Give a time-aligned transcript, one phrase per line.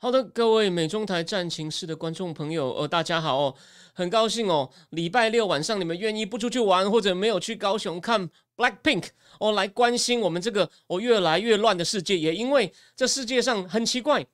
[0.00, 3.54] 好的，各位美中台战情室的观众朋友，呃，大家好哦，
[3.92, 9.06] 很高兴哦，礼拜六晚上你们愿意不出去玩，或者没有去高雄看 Black Pink
[9.40, 14.24] 哦，来关心我们这个哦越来越乱的世界，也因为这世界上很奇怪，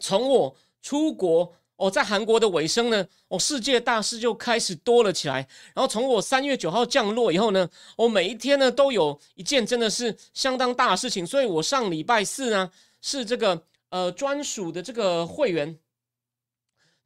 [0.00, 12.68] 从我出国哦，在韩国的尾声呢，哦，世界大事就开始多了起来，然后从我三月九号降落以后呢，我每一天呢都有一件真的是相当大的事情，所以我上礼拜四呢
[13.00, 13.62] 是这个。
[13.96, 15.78] 呃，专属的这个会员，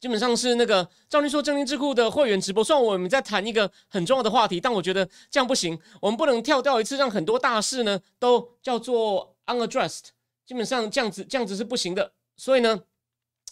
[0.01, 2.65] 基本上是那个赵立说正经智库的会员直播。
[2.65, 10.07] 虽然我们在谈一个很重要的话题，但我觉得这样不行，我们不能跳掉一次，让很多大事呢都叫做 unaddressed。
[10.45, 12.13] 基本上这样子，这样子是不行的。
[12.37, 12.81] 所以呢，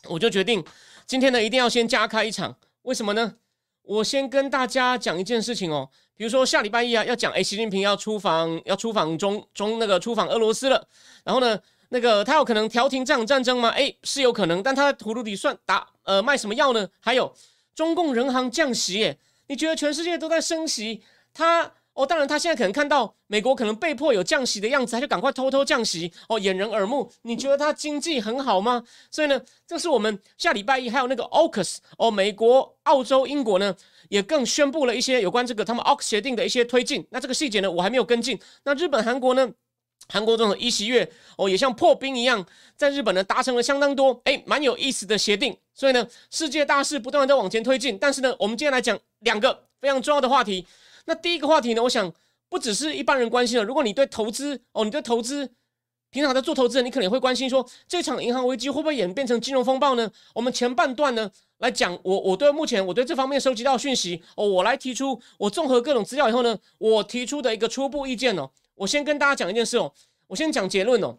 [0.08, 0.64] 我就决定
[1.06, 2.56] 今天呢一定要先加开一场。
[2.82, 3.36] 为什么呢？
[3.82, 10.88] 我先跟大家讲一件事情哦，比如说下礼拜一啊，要讲哎，习近平要出访，要出访中中那个出访俄罗斯了，
[11.22, 11.60] 然后呢？
[11.90, 13.70] 那个他有可能调停这场战争吗？
[13.70, 16.88] 哎，是有可能，但他在葫芦里算打呃卖什么药呢？
[17.00, 17.34] 还有
[17.74, 27.10] 中共人行降息，耶，你觉得全世界都在升息，他哦，当然他现在可能看到美国可能被迫有降息的样子，他就赶快偷偷降息哦，掩人耳目。
[27.22, 28.84] 你觉得他经济很好吗？
[29.10, 33.74] 所以呢，这是我们下礼拜一还有那个 AUKUS 哦，美国、澳洲、英国呢
[34.10, 37.04] 也更宣布了一些有关这个他们 AUKUS 协定的一些推进。
[37.10, 38.38] 那这个细节呢，我还没有跟进。
[38.64, 39.50] 那日本、韩国呢？
[40.08, 42.44] 韩国这种一席月哦，也像破冰一样，
[42.76, 45.56] 在日本呢达成了相当多哎，蛮有意思的协定。
[45.74, 47.96] 所以呢，世界大事不断的在往前推进。
[47.98, 50.66] 但是呢，我们今天来讲两个非常重要的话题。
[51.04, 52.12] 那第一个话题呢，我想
[52.48, 53.64] 不只是一般人关心了。
[53.64, 55.50] 如果你对投资哦，你对投资
[56.10, 60.10] 平常在做投资人，你可能会关心说，这场银行危机会不会演变成金融风暴呢？
[60.34, 68.50] 我们前半段呢来讲，我我对目前我对这方面收集到讯息哦，我来提出我综合各种资料以后呢，我提出的一个初步意见哦。
[68.78, 69.92] 我先跟大家讲一件事哦，
[70.28, 71.18] 我先讲结论哦，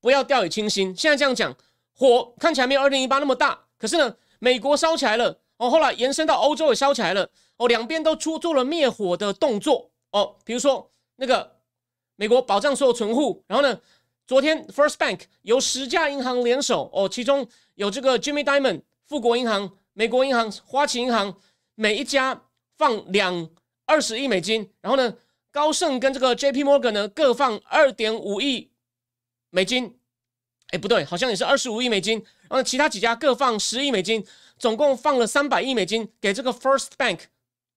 [0.00, 0.94] 不要掉以轻心。
[0.96, 1.56] 现在这样讲，
[1.92, 10.36] 火看起来没有二零一八那么大，可是呢，美国烧起来了哦，后来延伸到欧洲也烧起来了哦，两边都出做了灭火的动作哦。
[10.44, 11.56] 比如说那个
[12.16, 13.80] 美国保障所有存户，然后呢，
[14.26, 21.34] 昨天 First Bank 由十家银行联手哦，其中有这个 Jimmy Diamond 富国银行、美国银行、花旗银行，
[21.74, 22.42] 每一家
[22.76, 23.48] 放两
[23.86, 25.14] 二十亿美金，然后呢。
[25.56, 28.70] 高盛跟这个 J P Morgan 呢，各放二点五亿
[29.48, 29.98] 美金，
[30.68, 32.22] 哎，不对，好像也是二十五亿美金。
[32.42, 34.22] 然后其他几家各放十亿美金，
[34.58, 37.20] 总共放了三百亿美金给这个 First Bank。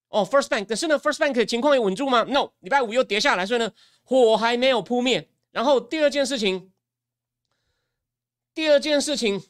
[0.10, 3.72] 哦，First Bank，可是呢，First Bank 的情况也稳住吗？No，礼拜五又跌下来，所以呢，
[4.04, 5.30] 火还没有扑灭。
[5.52, 6.74] 然后第二件事情，
[8.54, 9.42] 第二件事情，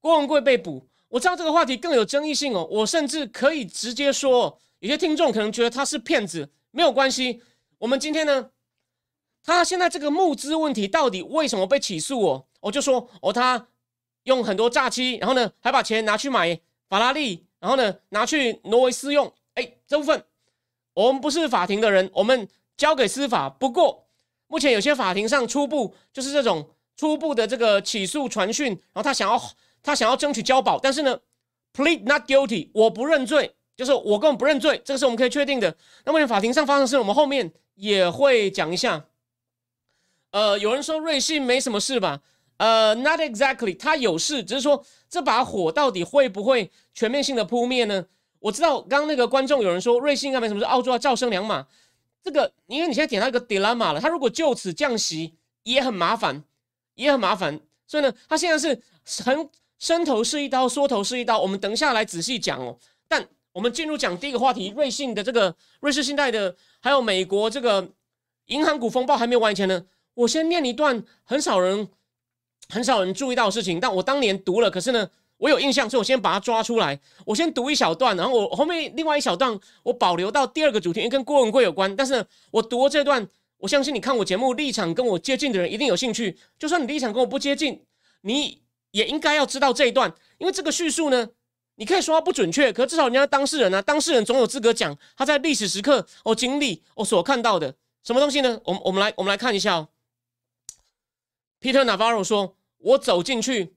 [0.00, 0.86] 郭文贵被捕。
[1.08, 6.48] 我知道这个话题更有争议性哦，我甚至可以直接说，有些听众可能觉得他是骗子。
[6.70, 7.42] 没有关系，
[7.78, 8.50] 我们今天呢，
[9.42, 12.20] 他现在这个募资问题到底为什么被起诉？
[12.26, 13.68] 哦，我就说哦，他
[14.24, 19.32] 用很多诈欺，然后呢，还把钱拿去买法拉利，然后呢，拿去挪为私用。
[19.54, 20.24] 哎，这部分
[20.94, 23.48] 我们不是法庭的人，我们交给司法。
[23.48, 24.06] 不过
[24.46, 29.40] 目前有些法庭上初步就是这种初步的这个起诉传讯，然后他想要
[29.82, 31.20] 他想要争取交保，但是呢
[31.72, 33.56] ，plead not guilty，我不认罪。
[33.78, 35.72] 就是我根本不认罪，这个是我们可以确定的。
[36.04, 39.04] 那目前法庭上发生的事，我们后面也会讲一下。
[40.32, 42.20] 呃，有人说瑞信没什么事吧？
[42.56, 48.04] 呃，not exactly，他有事，只是说这把火到底会不会全面性的扑灭呢？
[48.40, 51.64] 我知道刚刚那个观众有人说瑞信应该没什么事，澳洲要照升两码，
[52.20, 56.42] 这个因为你现在点到一个 dilemma 了，他如果就此降息也很麻烦，
[56.96, 58.82] 也很麻烦，所以呢，他现在是
[59.24, 62.76] 很伸头是一刀，缩头是一刀，我们等一下来仔细讲哦。
[63.58, 67.88] 我们进入讲第一个话题，瑞信的这个瑞士信贷的，还有美国这个
[68.46, 69.84] 银行股风暴还没有完前呢。
[70.14, 71.88] 我先念一段很少人
[72.68, 77.00] 很少人注意到的事情，但我当年读了，可是呢，我有印象，所以我先把它抓出来。
[77.26, 81.96] 我先读一小段，然后我后面另外一小段我保留到第二个主题，因为跟郭文贵有关。
[81.96, 83.26] 但是呢，我读这段，
[83.56, 86.38] 我相信你看我节目立场跟我接近的人一定有兴趣。
[86.60, 87.82] 就算你立场跟我不接近，
[88.20, 88.62] 你
[88.92, 91.30] 也应该要知道这一段，因为这个叙述呢。
[91.78, 97.72] 你可以说他不准确，可至少人家当事人呢，当事人总有资格讲他在历史时刻哦经历哦所看到的
[98.02, 98.60] 什么东西呢？
[98.64, 99.88] 我们我们来我们来看一下哦。
[101.60, 103.76] Peter Navarro 说：“我走进去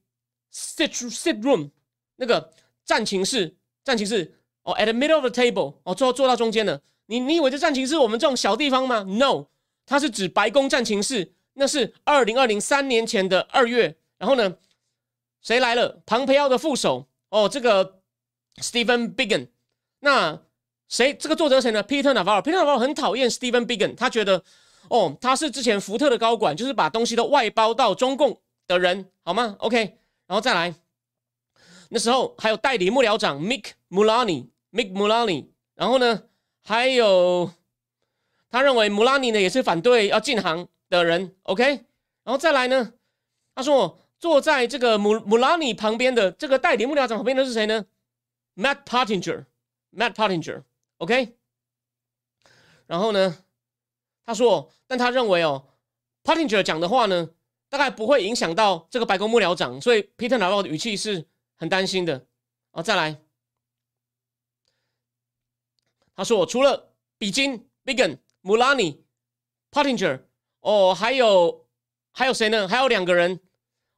[0.52, 1.70] sit sit room
[2.16, 2.52] 那个
[2.84, 6.82] 战情室，战情室哦，at the middle of the table 哦，坐坐到中间的。
[7.06, 9.46] 你你以为这战情室我们这种小地方吗？No，
[9.86, 13.96] 它是指白宫战情室，那是二零二零三年前的二月。
[14.18, 14.56] 然后呢，
[15.42, 16.02] 谁来了？
[16.06, 18.02] 庞培奥的副手哦，这个
[18.58, 19.48] Stephen Biggan。
[20.02, 20.40] 那
[20.88, 21.14] 谁？
[21.14, 22.42] 这个作者谁呢？Peter Navarro。
[22.42, 24.44] Peter Navarro 很讨厌 Stephen Biggan，他觉得
[24.90, 29.78] 哦，他是之前福特的高管，就是把东西都外包到中共的人，好吗？OK，
[30.28, 30.76] 然后再来，
[31.90, 36.24] 那时候还有代理幕僚长 Mick Mulani，Mick Mulani，然后呢，
[36.64, 37.52] 还有
[38.50, 41.64] 他认为 Mulani 呢也是反对要进航的人，OK，
[42.24, 42.94] 然后再来呢，
[43.56, 47.88] 他说坐在这个 Mul Mulani 旁边的这个代理幕僚长旁边的是谁呢
[48.56, 51.36] ？Matt Pottinger，Matt Pottinger，OK，
[52.86, 53.44] 然后呢，
[54.24, 55.68] 他说，但他认为哦
[56.24, 57.32] ，Pottinger 讲的话呢。
[57.72, 61.26] 大概不会影响到这个白宫幕僚长，所以 Peter n a r o 的语气是
[61.56, 62.28] 很担心的。
[62.72, 63.22] 哦，再来，
[66.14, 68.98] 他说除了比金、Biggan、Mulani、
[69.72, 70.24] Pottinger，
[70.60, 71.66] 哦，还有
[72.12, 72.68] 还有谁呢？
[72.68, 73.40] 还有两个人，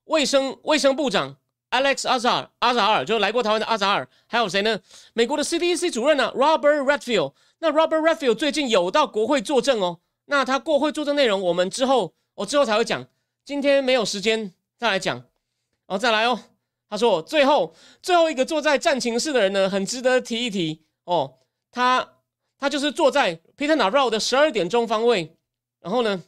[0.06, 1.38] 卫生卫生部长
[1.72, 4.80] Alex 阿扎尔，阿扎尔就来过台湾的阿扎尔，还有谁呢？
[5.14, 7.34] 美国的 CDC 主任呢？Robert Redfield。
[7.60, 10.00] 那 Robert Redfield 最近有到国会作证哦。
[10.26, 13.08] 那他过会作证内容，我们之后我之后才会讲。
[13.46, 15.24] 今天没有时间再来讲，
[15.88, 16.40] 哦，再来哦。
[16.90, 21.40] 他说最后最后一个坐在战情室的人呢，很值得提一提哦。
[21.72, 22.08] 他
[22.58, 25.36] 他就是坐在 Peter Navarro 的十二点钟方位。
[25.82, 26.24] 然后呢，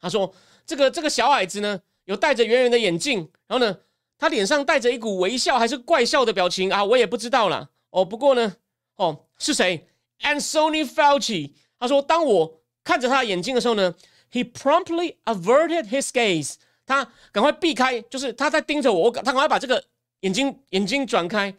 [0.00, 0.32] 他说
[0.66, 3.20] 这个这个小矮子呢，有戴着圆圆的眼镜。
[3.46, 3.78] 然后呢，
[4.18, 7.70] 他脸上带着一股微笑还是怪笑的表情啊，我也不知道了。
[7.90, 8.56] 哦，不过呢，
[8.96, 9.86] 哦，是谁
[10.20, 11.52] ？Anthony Fauci。
[11.78, 13.94] 他说，当我看着他的眼睛的时候呢。
[14.32, 16.54] He promptly averted his gaze。
[16.86, 19.82] 他赶快避开，就是他在盯着我，我他赶快把这个
[20.20, 21.52] 眼睛眼睛转开。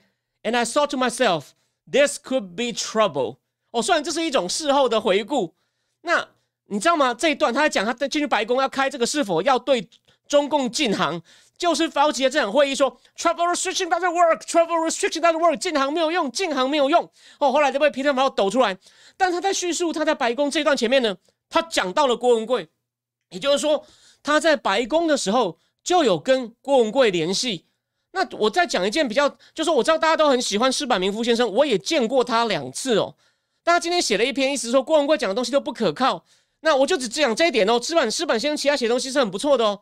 [0.44, 1.48] And I thought to myself,
[1.92, 3.40] this could be trouble。
[3.72, 5.54] 哦，虽然这是一种事后的回顾，
[6.04, 6.30] 那
[6.68, 7.14] 你知道吗？
[7.14, 9.86] 这一段他在讲他在进去白宫要开这个是否要对
[10.32, 11.22] 中共禁航，
[11.58, 17.04] 就是发起的这场会议说 travel restriction doesn't work，travel restriction doesn't work，禁航没有用，禁航没有用。
[17.38, 18.78] 哦，后来就被皮特毛抖出来，
[19.18, 21.18] 但他在叙述他在白宫这段前面呢。
[21.50, 22.70] 他讲到了郭文贵，
[23.32, 23.86] 也就是说
[24.24, 27.66] 他在白宫的时候就有跟郭文贵联系。
[28.14, 33.14] 那我再讲一件比较，就是我知道大家都很喜欢施柏明夫先生，我也见过他两次哦。
[33.66, 36.24] 大家今天写了一篇，意思说郭文贵讲的东西都不可靠。
[36.62, 37.82] 那我就只讲这一点哦。
[37.82, 39.82] 施柏施柏先生其他写东西是很不错的哦。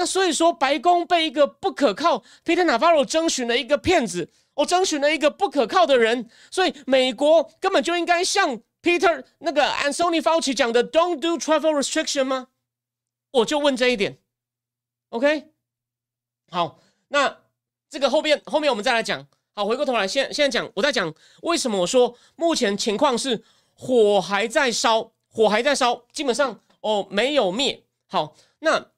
[0.00, 8.62] 那所以说白宫被一个不可靠 Peter Navarro 征询了一个骗子，我征询了一个不可靠的人，所以美国根本就应该像。
[8.82, 12.46] Peter 那个 Anthony Fauci 讲的 "Don't do travel restriction" 吗？
[13.30, 14.16] 我就问这一点。
[15.10, 15.50] OK，
[16.50, 17.40] 好，那
[17.90, 19.28] 这个后边后面我们再来讲。
[19.54, 21.12] 好，回过头来，现现在讲，我在讲
[21.42, 23.44] 为什么我说目前情况是
[23.74, 27.84] 火还在烧，火还在烧，基本上哦没有灭。
[28.08, 28.92] 好，那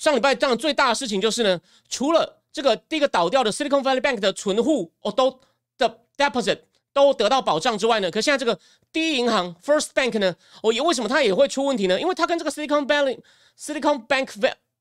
[0.00, 5.38] 上礼拜这样最大的事情就是呢，除了这个第一个倒掉的 Silicon Valley Bank 的存户哦都
[5.78, 6.62] 的 deposit。
[6.92, 8.58] 都得到保障之外呢，可现在这个
[8.90, 12.00] 第一银行 First Bank 呢，哦，也为什么它也会出问题呢？
[12.00, 13.20] 因为它跟这个 Silicon Valley
[13.56, 14.26] Silicon Bank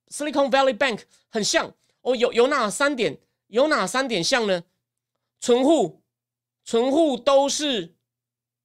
[0.10, 1.72] Silicon Valley Bank 很像
[2.02, 3.20] 哦，有有哪三点？
[3.46, 4.64] 有哪三点像呢？
[5.40, 6.02] 存户
[6.66, 7.94] 存户都是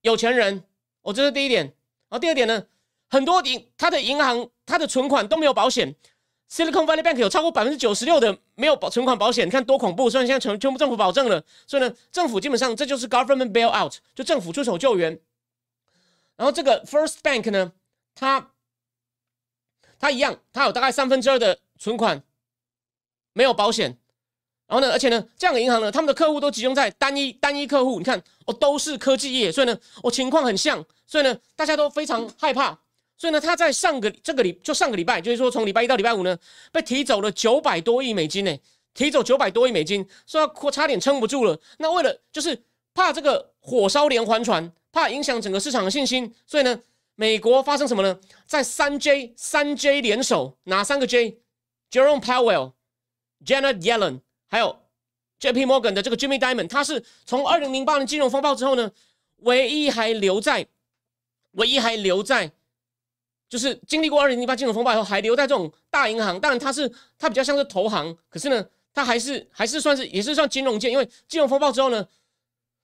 [0.01, 0.65] 有钱人
[1.03, 1.67] 哦，这是第一点。
[1.67, 2.65] 然后第二点呢，
[3.11, 5.95] 很多银它的银行它的存款都没有保险。
[6.55, 10.09] Silicon Valley Bank 有超过百分之九十六的没有保存款保险，你看多恐怖！
[10.09, 15.19] 虽然现在全全部政府保证了，所以呢，政府基本上这就是 government bailout，就政府出手救援。
[16.37, 17.73] 然后这个 First Bank 呢，
[18.15, 18.53] 它
[19.99, 22.23] 它一样，它有大概三分之二的存款
[23.33, 23.99] 没有保险。
[24.69, 32.79] 然后呢，而且呢，这样的银行呢，他们的客户都集中在单一单一客户，你看哦，都是科技业，所以呢，哦情况很像，所以呢，大家都非常害怕。
[33.17, 36.37] 所以呢，他在上个这个礼就上个礼拜，就是说从礼拜一到礼拜五呢，
[36.73, 38.57] 被提走了九百多亿美金呢，
[38.93, 41.59] 提走九百多亿美金，说要差点撑不住了。
[41.79, 42.61] 那为了就是
[42.93, 46.81] 怕这个火烧连环船，怕影响整个市场的信心，所以呢，
[47.15, 48.19] 美国发生什么呢？
[48.47, 52.73] 在三 J 三 J 联手，哪三个 J？Jerome Powell、
[53.47, 54.81] Janet Yellen，还有
[55.39, 55.65] J.P.
[55.67, 58.91] Morgan 的这个 Jimmy Diamond，他是从二零零八年金融风暴之后呢，
[59.37, 60.67] 唯一还留在，
[61.53, 62.51] 唯一还留在。
[63.49, 72.09] 就是经历过二零零八金融风暴以后，还留在这种大银行，当然它是它比较像是投行，可是呢，它还是还是算是也是算金融界，因为金融风暴之后呢，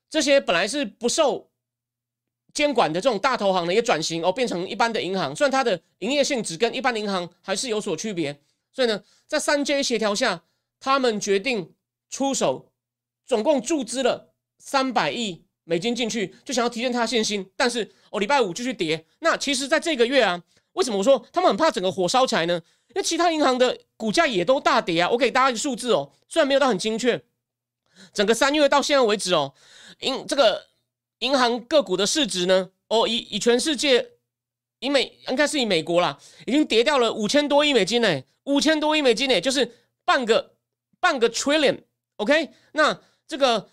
[0.08, 1.50] 这些本来是不受
[2.52, 8.40] 监管的这种大投行呢，也转型哦，变成一般的银行，虽然它的营业性质跟一般银行还是有所区别，
[8.72, 10.44] 所以呢，在三 J 协调下，
[10.78, 11.74] 他们决定
[12.08, 12.72] 出手，
[13.24, 17.48] 总共注资了三百亿美金进去，就想要提振他的信心。
[17.54, 19.06] 但是哦，礼拜五继续跌。
[19.20, 22.60] 那其实，在这个月啊，为什么我说他们很怕整个火烧起来呢？
[22.88, 25.08] 因为其他银行的股价也都大跌啊。
[25.08, 27.22] 我给大家一个数字哦，虽然没有到很精确，
[28.12, 29.54] 整个三月到现在为止哦，
[30.00, 30.66] 银这个
[31.20, 34.10] 银行个股的市值呢，哦，以以全世界。
[34.82, 39.70] 以美应该是以美国啦，已经跌掉了五千多亿美金呢，五千多亿美金呢，就是
[40.06, 40.54] 半个
[40.98, 42.48] 半个 trillion，OK？
[42.72, 42.98] 那
[43.28, 43.68] 这个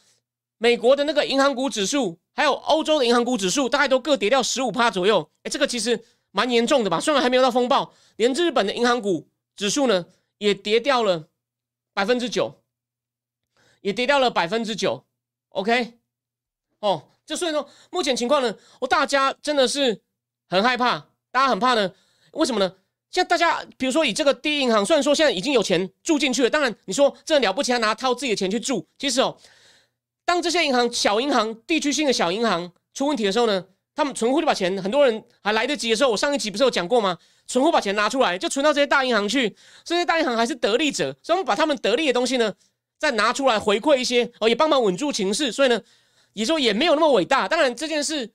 [0.58, 5.30] 美国的那个银行股指数，还有欧洲的银行股指数，大概都各跌掉十五趴左右。
[5.44, 7.00] 哎，这个其实蛮严重的吧？
[7.00, 10.06] 虽然还没有到风暴，连日本的银行股指数呢，
[10.38, 11.28] 也跌掉了
[11.94, 12.62] 百分之九，
[13.82, 15.06] 也跌掉了百分之九
[15.50, 16.00] ，OK？
[16.80, 20.02] 哦，就所以说目前情况呢，我大家真的是。
[20.50, 20.98] 很害怕，
[21.30, 21.92] 大家很怕呢？
[22.32, 22.74] 为什么呢？
[23.12, 28.88] 现在大家，比如说以这个第一银行，虽然说现在已经有钱注进去了，当然你说这了不起，他拿掏自己的钱去注。
[28.98, 29.38] 其实哦，
[30.28, 33.64] 当这些银行、小银行、地区性的小银行出问题的时候呢，
[33.96, 37.18] 他们存户就把钱，很多人还来得及的时候，我上一集不是有讲过吗？
[37.48, 39.56] 存户把钱拿出来，就存到这些大银行去，
[39.86, 42.54] 这些大银行还是得利者，所以我们把他们得利的东西呢，
[43.00, 45.82] 再拿出来回馈一些哦，也帮忙稳住情势，所以呢，
[46.34, 47.48] 也说也没有那么伟大。
[47.48, 48.30] 当然这件事。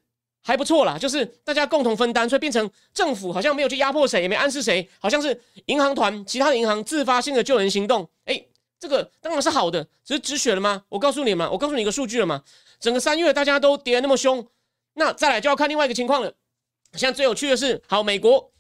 [0.45, 8.11] 还不错啦，就是大家共同分担，所以变成政府好像没有去压迫谁，也没暗示谁，好像是银行团其他的银行自发性的救援行动。
[8.25, 8.45] 哎，
[8.83, 10.83] 这个当然是好的，只是止血了吗？
[10.89, 12.43] 我告诉你嘛，我告诉你一个数据了嘛，
[12.81, 14.45] 整个三月大家都跌那么凶，
[14.95, 16.35] 那再来就要看另外一个情况了。
[16.95, 18.53] 现在最有趣的是，好，美国，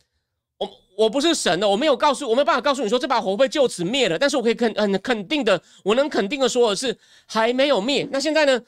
[0.59, 8.09] 我我不是神的，我没有告诉，我没有办法告诉你说这把火会就此灭了，但是我可以肯很肯定的，我能肯定的说的是还没有灭。
[8.13, 8.63] 那现在呢，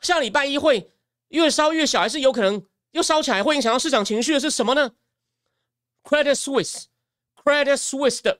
[0.00, 0.90] 下礼拜一会。
[1.28, 4.92] 越烧越小，还是有可能又烧起来，会影响到市场情绪的是什么呢
[6.04, 8.38] ？Credit Suisse，Credit Suisse 的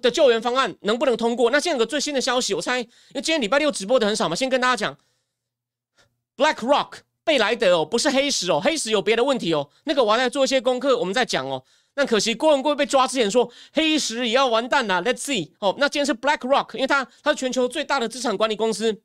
[0.00, 1.50] 的救援方案能不能通过？
[1.50, 4.98] 那现在有个最新的消息，我猜，因为今天礼拜六直播的很少嘛，先跟大家讲
[6.36, 11.64] ，BlackRock 贝莱德哦，不是黑石哦，黑石有别的问题哦，那个我要再做一些功课，我们再讲哦。
[11.94, 15.74] 那可惜郭文贵被抓之前说黑石也要完蛋了，Let's see 哦。
[15.78, 19.02] 那今天是 BlackRock，因为他他是全球最大的资产管理公司，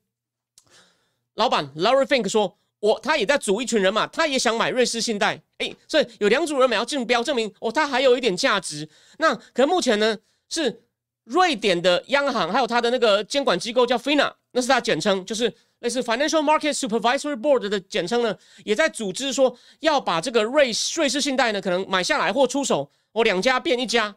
[1.36, 2.58] 老板 Larry Fink 说。
[2.80, 8.88] 我他也在组一群人嘛，他也想买瑞士信贷，哎，所以有两组人买要竞标，证明哦，他还有一点价值。
[9.18, 10.16] 那可能目前呢
[10.50, 10.84] 是
[11.26, 24.16] 瑞典的央行，还有它的那个监管机构叫 FINA，那是它简称，就是类似 Financial Market Supervisory Board 的简称呢，也在组织说要把这个瑞瑞士信贷呢可能买下来或出手，哦，两家变一家。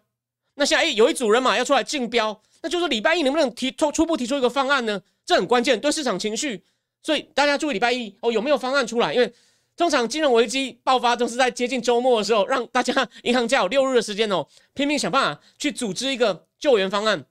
[0.55, 5.01] 那现在哎，有一组人嘛要出来竞标，那就是礼拜一能不能提初初步提出一个方案呢？
[5.25, 6.65] 这很关键，对市场情绪。
[7.03, 9.15] 所以大家注意礼拜一哦，有没有方案出来？
[9.15, 9.33] 因为
[9.81, 17.25] 通常金融危机爆发都是在接近周末的时候，让大家银行家有六日的时间哦， 拼命想办法去组织一个救援方案。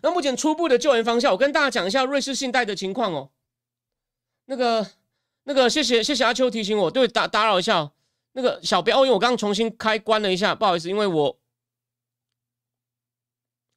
[0.00, 3.30] 那目前初步的救援方向，我跟大家讲一下瑞士信贷的情况哦。
[4.46, 4.90] 那个、
[5.44, 7.92] 那个，谢谢谢谢阿秋提醒我，对打打扰一下哦
[8.32, 11.38] 那个小标，因为我刚刚重新开关了一下，不好意思，因为我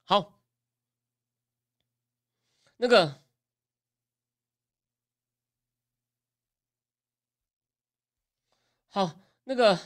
[0.06, 0.40] 好
[2.78, 3.20] 那个。
[8.92, 9.12] 好，
[9.44, 9.78] 那个，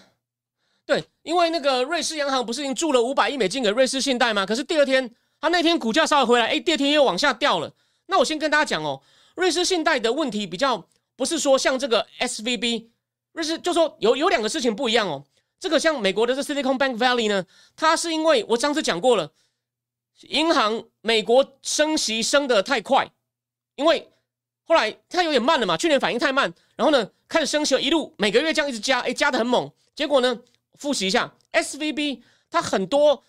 [0.85, 4.45] 对，因为那个瑞士央行不是已经注了五百亿美金给瑞士信贷吗？
[4.45, 7.69] 可是第二天，他那天股价稍微回来，哎，第二天又往下掉了。
[8.05, 9.01] 那我先跟大家讲哦，
[9.35, 12.91] 瑞士信贷的问题比较不是说像这个 S V B，
[13.33, 15.25] 瑞士就说有有两个事情不一样哦。
[15.59, 17.45] 这个像美国的这 Silicon Bank Valley 呢，
[17.75, 19.33] 它是因为我上次讲过了，
[20.29, 23.11] 银行美国升息升得太快，
[23.75, 24.09] 因为。
[24.65, 29.69] 后来它有点慢了嘛，去年反应太慢，然后呢开始升息，一路每个月这样一直加，哎加的很猛。
[29.95, 30.39] 结果呢
[30.75, 33.23] 复习一下，S V B 它很多，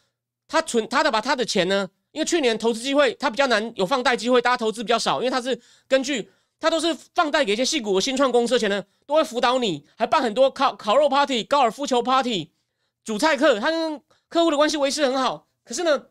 [0.48, 12.50] 它存它的把它的钱呢，因为去年投资机会它比较难有放贷机会，大家投资比较少，因为它是根据它都是放贷给一些细股新创公司的钱呢，都会辅导你，还办很多烤烤肉 party、高尔夫球 party、
[13.04, 15.46] 主菜客，它跟客户的关系维持很好。
[15.64, 16.06] 可是呢，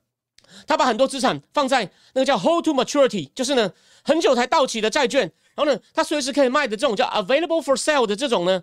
[0.68, 3.72] 他把很多资产放在那个叫 hold to maturity，就是呢。
[4.06, 5.22] 很久才到期的债券，
[5.56, 8.62] 然后呢，他随时可以卖的这种叫 available for sale 的这种呢，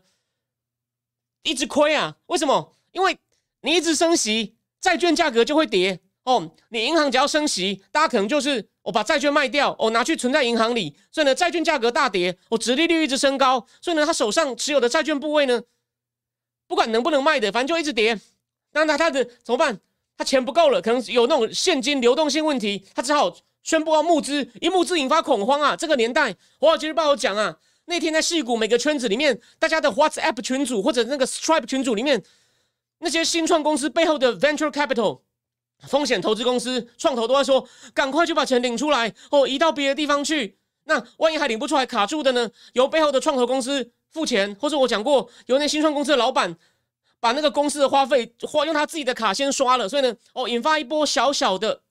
[1.45, 2.15] 一直亏啊？
[2.27, 2.77] 为什么？
[2.93, 3.17] 因为
[3.63, 6.55] 你一直升息，债券价格就会跌哦。
[6.69, 15.63] 你银行只要升息，大家可能就是我把债券卖掉，我拿去存在银行里，所以呢，债券价格大跌，我殖利率一直升高，所以呢，他手上持有的债券部位呢，
[16.69, 18.21] 不管能不能卖的，反正就一直跌。
[18.73, 19.81] 那那他的怎么办？
[20.21, 23.35] 他钱不够了，可能有那种现金流动性问题，他只好。
[23.63, 25.75] 宣布要募资，一募资引发恐慌啊！
[25.75, 32.23] 这个年代，华尔街日报有讲啊，那天在戏谷每个圈子里面，大家的 WhatsApp 群组或者那个 Stripe 群组里面，
[32.99, 35.21] 那些新创公司背后的 Venture Capital
[35.87, 40.59] 风险投资公司、创投都在说，赶快就把钱领出来哦，移到别的地方去。
[40.85, 42.51] 那万一还领不出来，卡住的呢？
[42.73, 46.57] 由背后的创投公司付钱，或者我讲过，由那新创公司的老板
[47.21, 51.83] 把那个公司的花费花用他自己的卡先刷了，所以呢，哦，引发一波小小的、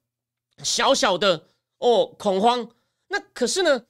[0.64, 1.46] 小小的
[1.78, 2.68] 哦恐慌。
[3.08, 3.84] 那可是呢，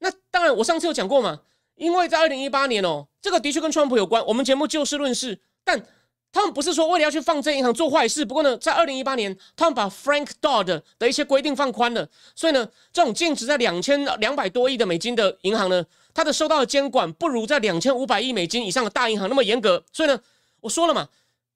[0.00, 1.42] 那当然我上次有讲过嘛，
[1.76, 4.24] 因为在二零一八年哦，这个的确跟川普有关。
[4.26, 5.86] 我们节目就事论事，但。
[6.32, 19.82] 他们不是说为了要去放这银行做坏事，不过呢，在二零一八年，他们把 Frank Dodd 的一些规定放宽了，所以呢，这种净值在两千两百多亿的美金的银行呢，它的受到的监管不如在两千五百亿美金以上的大银行那么严格。
[19.94, 20.20] 所以呢，
[20.66, 21.08] 我说了嘛，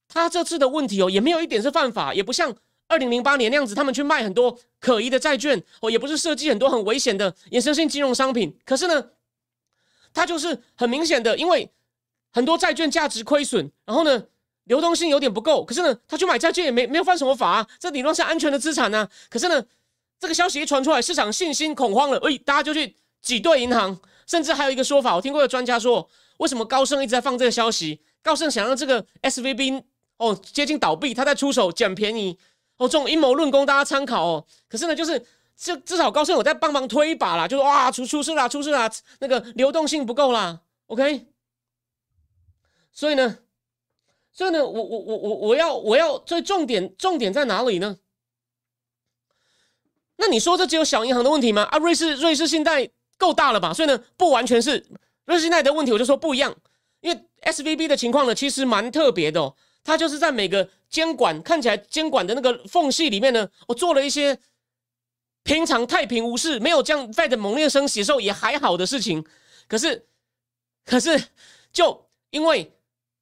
[0.08, 2.54] 他这次的问题哦，也没有一点是犯法，也不像
[2.88, 8.56] 二零零八年那样子，他们去卖很多可疑的债券哦，也不是设计很多很危险的衍生性金融商品。
[8.64, 9.04] 可是呢，
[10.14, 11.70] 他就是很明显的，因为
[12.32, 14.24] 很多债券价值亏损，然后呢。
[14.64, 19.08] 流动性有点不够，可是呢，他去买债券也没没有犯什么法啊，这理论上安全的资产呢。
[19.28, 19.60] 可是呢，
[20.20, 23.98] 这个消息一传出来，市场信心恐慌了，哎，大家就去挤兑银行，
[24.28, 28.00] 甚至还有一个说法，我听过有专家说，为什么高盛一直在放这个消息？
[28.22, 29.82] 高盛想让这个 S V B
[30.16, 32.38] 哦接近倒闭，他在出手捡便宜
[32.76, 34.46] 哦，这种阴谋论供大家参考哦。
[34.68, 35.24] 可是呢，就是
[35.56, 41.26] 至至少高盛有在帮忙推一把啦，就是哇出出事啦，出事啦，那个流动性不够啦，OK，
[42.92, 43.38] 所以呢。
[44.32, 47.98] 所以呢，我我我我我要我要最重点重点在哪里呢？
[50.16, 51.62] 那你说这只有小银行的问题吗？
[51.64, 53.74] 啊，瑞士瑞士信贷够大了吧？
[53.74, 54.86] 所以呢，不完全是
[55.24, 56.54] 瑞士信贷的问题，我就说不一样。
[57.00, 59.54] 因为 S V B 的情况呢，其实蛮特别的哦。
[59.82, 64.38] 它就是在每个监管看起来监管的那个缝隙里面呢，我做了一些
[65.42, 69.24] 平常太平无事、没有这样 Fed 猛烈升息时候也还好的事情。
[69.68, 70.06] 可是，
[70.84, 71.28] 可是
[71.72, 72.72] 就因为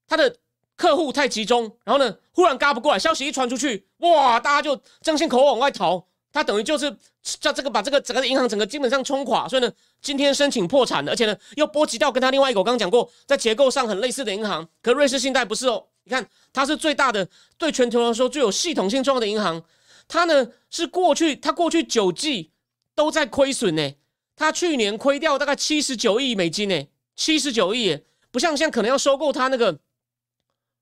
[0.06, 0.36] 它的。
[0.78, 6.06] 客户太集中，然后呢，忽然嘎不过来，消息一传出去，哇，大家就争先恐后往外逃。
[6.32, 14.68] 他等于就是叫这个把这个整个银行整个基本上冲垮，所以呢，今天申请破产的，而且呢，又波及到跟他另外一个我刚刚讲过，在结构上很类似的银行。
[14.82, 19.62] 可瑞士信贷不是哦，你看它是最大的，对全球来说最有系统性重要的银行。
[20.06, 22.50] 它呢是过去它过去九季
[22.94, 23.92] 都在亏损呢，
[24.36, 26.86] 它去年亏掉大概七十九亿美金呢，
[27.16, 29.78] 七十九亿，不像现在可能要收购它那个。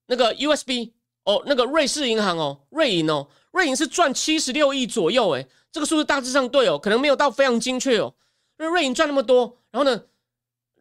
[0.09, 0.93] 那个 USB
[1.25, 3.27] 哦，那个瑞士银行哦，瑞银哦，
[3.57, 8.15] 瑞银是赚七十六亿左右，诶，这个数字大致上对哦，可能没有到非常精确哦。
[8.59, 10.03] 因为瑞银赚那么多，然后呢，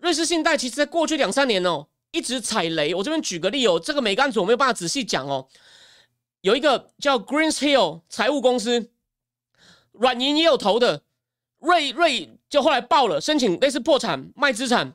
[0.01, 2.93] 瑞士信贷其实在过去两三年哦，一直踩雷。
[2.93, 5.47] 我这边举个例哦，这个每个案子我没有办法仔细讲哦。
[6.41, 8.91] 有一个叫 Greenshill 财务公司，
[9.93, 11.01] 软银也有投的，
[11.59, 14.93] 瑞瑞就后来爆了，申请类似破产卖资产。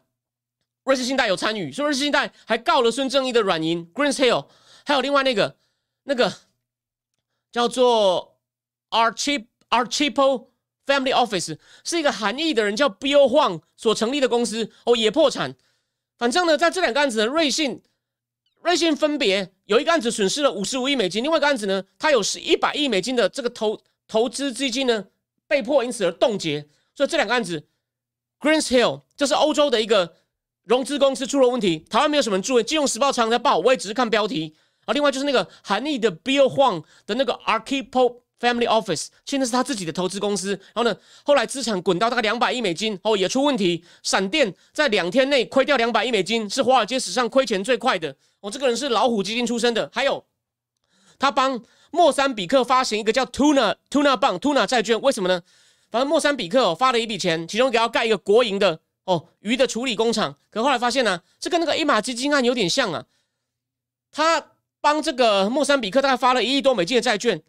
[0.85, 4.47] 瑞士信贷有参与，所以瑞士信贷还告了孙正义的软银 Greenshill，
[4.85, 5.57] 还有另外那个
[6.05, 6.31] 那个
[7.53, 8.39] 叫做
[8.91, 10.47] Archip Archipel
[10.87, 15.55] Family Office，是一个韩裔的人叫 Bill Huang 所成立的公司哦，也破产。
[16.19, 17.83] 反正呢，在这两个案子的瑞信
[18.63, 25.07] 瑞信分别有一个案子损失了五十五亿美金，另外一个案子呢，它有是一百亿美金的这个投投资基金呢
[25.47, 26.69] 被迫因此而冻结。
[26.95, 27.67] 所以这两个案子
[28.41, 30.17] Greenshill 这是欧洲的一个。
[30.65, 34.55] 融资公司出了问题，台湾没有什么人注意，金融时报常常在报，我也只是看标题。
[34.93, 40.51] 另外就是那个韩裔的 Bill Huang 的那个 Archipel Family Office，现在是他自己的投资公司。
[40.73, 43.85] 然后呢，后来资产滚到大概两百亿美金，哦，也出问题。
[44.03, 48.17] 闪电在两天内亏掉两百亿美金，是华尔街史上亏钱最快的。
[48.41, 49.91] 哦，这个人是老虎基金出身的。
[49.93, 50.25] 还有，
[51.19, 55.43] 他帮莫桑比克发行一个叫 Tuna Tuna 棒 Tuna 债券，为什么呢？
[55.91, 58.81] 反正莫桑比克发了一笔钱，其中给要盖一个国营的。
[59.05, 63.05] 哦，鱼的处理工厂，可后来发现呢，这跟那个伊马基金案有点像啊。
[64.13, 67.43] 他帮这个莫桑比克大概发了一亿多美金的债券，然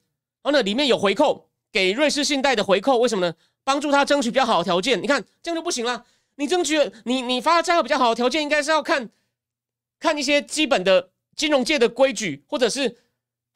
[0.43, 3.33] 后呢，里面有回扣给瑞士信贷的回扣，为什么呢？
[3.63, 5.01] 帮助他争取比较好的条件。
[5.01, 9.09] 你看这样就不行了，你争取你你发债比较好的条件，应该是要看
[9.99, 12.97] 看一些基本的金融界的规矩，或者是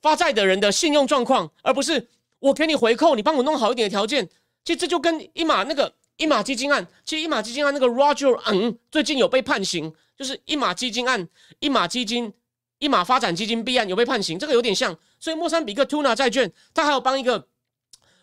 [0.01, 2.07] 发债的人的信用状况，而不是
[2.39, 4.29] 我给你回扣，你帮我弄好一点的条件。
[4.63, 5.93] 其实这就跟一马那个。
[6.17, 11.27] 一马基金案，其实一马基金案那个 Roger 嗯，最近有被判刑，就是一马基金案、
[11.59, 12.31] 一马基金、
[12.79, 14.97] 一马发展基金 B 案有被判刑，这个有点像。
[15.19, 17.47] 所以莫桑比克 Tuna 债券，他还有帮一个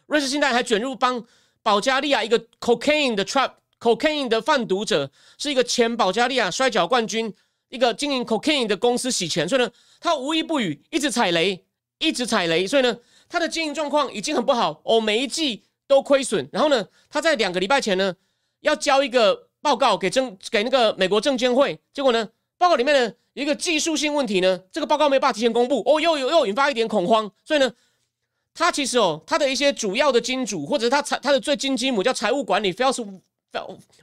[0.06, 1.24] 瑞士信贷还卷入帮
[1.62, 7.34] 保加利亚一个 Cocaine 的 Trap Cocaine 的贩毒者，是一个前保加利亚摔跤冠军，
[7.68, 11.64] 一个经营 Cocaine 的公司洗钱，所以呢，他无一不语，一直踩雷，
[11.98, 15.64] 一直踩雷，所以呢，他的经营状况已经很不好哦，每一季。
[15.88, 18.14] 都亏损，然后呢，他在两个礼拜前呢，
[18.60, 27.72] 要交一个报告给证给那个美国证监会，结果呢，报告里面呢一个技术性问题呢，这个报告没办法提前公布，哦，又又又引发一点恐慌，所以呢，
[28.54, 33.20] 他其实哦，他的一些主要的金主，或者是他财他的最金金母叫财务管理 （wealth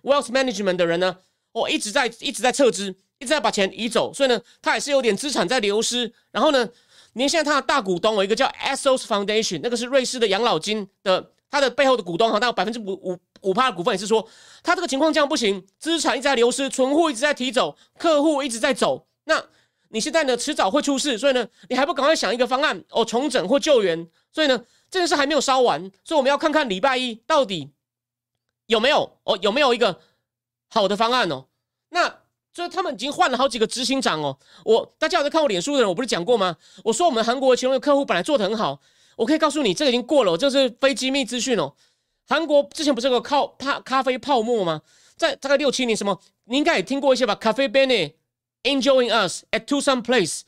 [0.01, 1.15] wealth management） 的人呢，
[1.51, 2.89] 哦，一直在一直在撤资，
[3.19, 6.11] 一直在把钱移走，所以呢，他也是有点资产在流失。
[6.31, 6.67] 然后呢，
[7.13, 14.27] 您现在他的大股东有一个叫 Assos Foundation，那个是瑞士的养老金的，他的背后的股东好像百分之五五五趴的股份，也是说
[14.63, 19.45] 他这个情况这样不行，资产一直在流失，存户一直在提走，客户一直在走，那。
[19.91, 24.07] 你现在呢，迟早会出事，所以呢，你还不赶快想一个方案哦，重整或救援。
[24.31, 24.55] 所以呢，
[24.87, 27.71] 这件事还没有烧完，所以我们要看看礼拜一到底
[28.67, 29.99] 有没有哦，有没有一个
[30.69, 31.47] 好的方案哦。
[31.89, 32.19] 那
[32.53, 34.37] 就他们已经换了好几个执行长哦。
[34.63, 36.55] 我大家有在看我脸书的人，我不是讲过吗？
[36.83, 38.79] 我说我们韩国其中一个客户本来做的很好，
[39.15, 41.73] 我可以告诉你，这个已经过了，这是非机密资讯哦。
[42.27, 44.83] 韩国之前不是有个靠泡咖啡泡沫吗？
[45.17, 47.33] 在大概六七年，什么你应该也听过一些吧？
[47.33, 48.13] 咖啡 b e n。
[48.63, 50.41] Enjoying us at Tucson Place，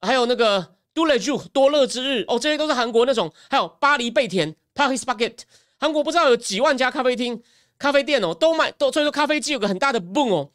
[0.00, 5.38] 还有那个 Do Le Ju 多乐之日哦，这些都是韩国那种，还有巴黎贝甜 Paris Bucket，
[5.78, 7.40] 韩国不知道有几万家咖啡厅、
[7.78, 10.50] 咖啡店哦，都卖都，所以说咖啡机有个很大的 boom 哦。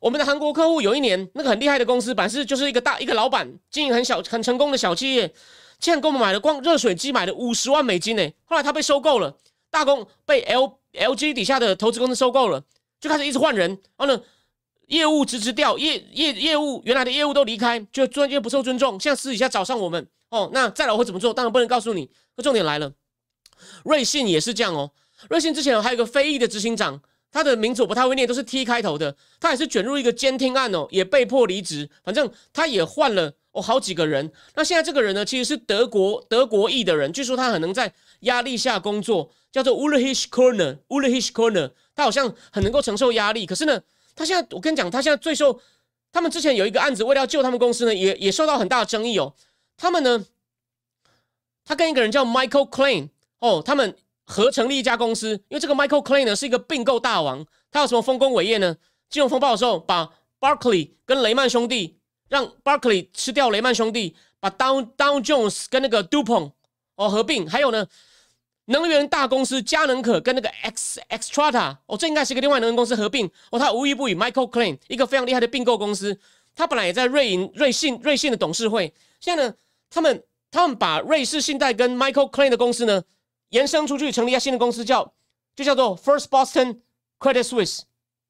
[0.00, 5.32] 我们的韩国客户有一年那个很厉害的公司，本是就是一个大一个老板经营很小很成功的小企业，
[5.78, 8.30] 竟然给我们买了光热水机买了五十万美金呢。
[8.44, 9.34] 后来他被收购了，
[9.70, 12.62] 大公被 L LG 底下的投资公司收购了，
[13.00, 14.20] 就开始一直换人，然后呢。
[14.88, 19.00] 业务直直掉，业业业务原来的业务都离开，就专业不受尊重。
[19.00, 21.32] 现在私底下找上我们哦，那再来我会怎么做？
[21.32, 22.10] 当然不能告诉你。
[22.36, 22.92] 那重点来了，
[23.84, 24.90] 瑞信也是这样哦。
[25.30, 29.16] 瑞信之前还有个非裔的执行长，他的名字我不太会念，都是 T 开头的。
[29.40, 31.88] 他也是卷入一个监听案哦，也被迫离职。
[32.04, 34.30] 反正他也换了哦好几个人。
[34.56, 43.46] 那现在这个人呢，其实是德国德国裔的人，据说他很能在压力下工作，叫做 Ulrich Corner，Ulrich Corner，他好像很能够承受压力。
[43.46, 43.80] 可是呢。
[44.14, 45.60] 他现在，我跟你讲，他现在最受
[46.12, 49.34] 他们之前有一个案子，为了要救他们公司呢，也也受到很大的争议哦。
[49.76, 50.26] 他们呢，
[51.64, 53.08] 他跟一个人叫 Michael Klein
[53.40, 58.76] 哦，他们合成立一家公司，因为这个 Michael Klein 呢是一个并购大王，他有什么丰功伟业呢？
[59.08, 61.98] 金融风暴的时候，把 Barkley 跟雷曼兄弟
[62.28, 66.52] 让 Barkley 吃掉雷曼兄弟，把 Down Down Jones 跟那个 Dupont
[66.96, 67.86] 哦合并，还有呢。
[68.66, 73.58] 能源大公司佳能可跟那个 X Xtrata 哦，这应该是一个另外能源公司合并哦。
[73.58, 76.16] 他无一不与 Michael Klein 一个非常厉害的并购公司，
[76.54, 78.94] 他本来也在瑞银、瑞信、瑞信的董事会。
[79.18, 79.54] 现在呢，
[79.90, 83.02] 他们他们把瑞士信贷跟 Michael Klein 的公司呢
[83.48, 85.12] 延伸出去，成立一家新的公司，叫
[85.56, 86.78] 就叫做 First Boston
[87.18, 87.80] Credit Suisse。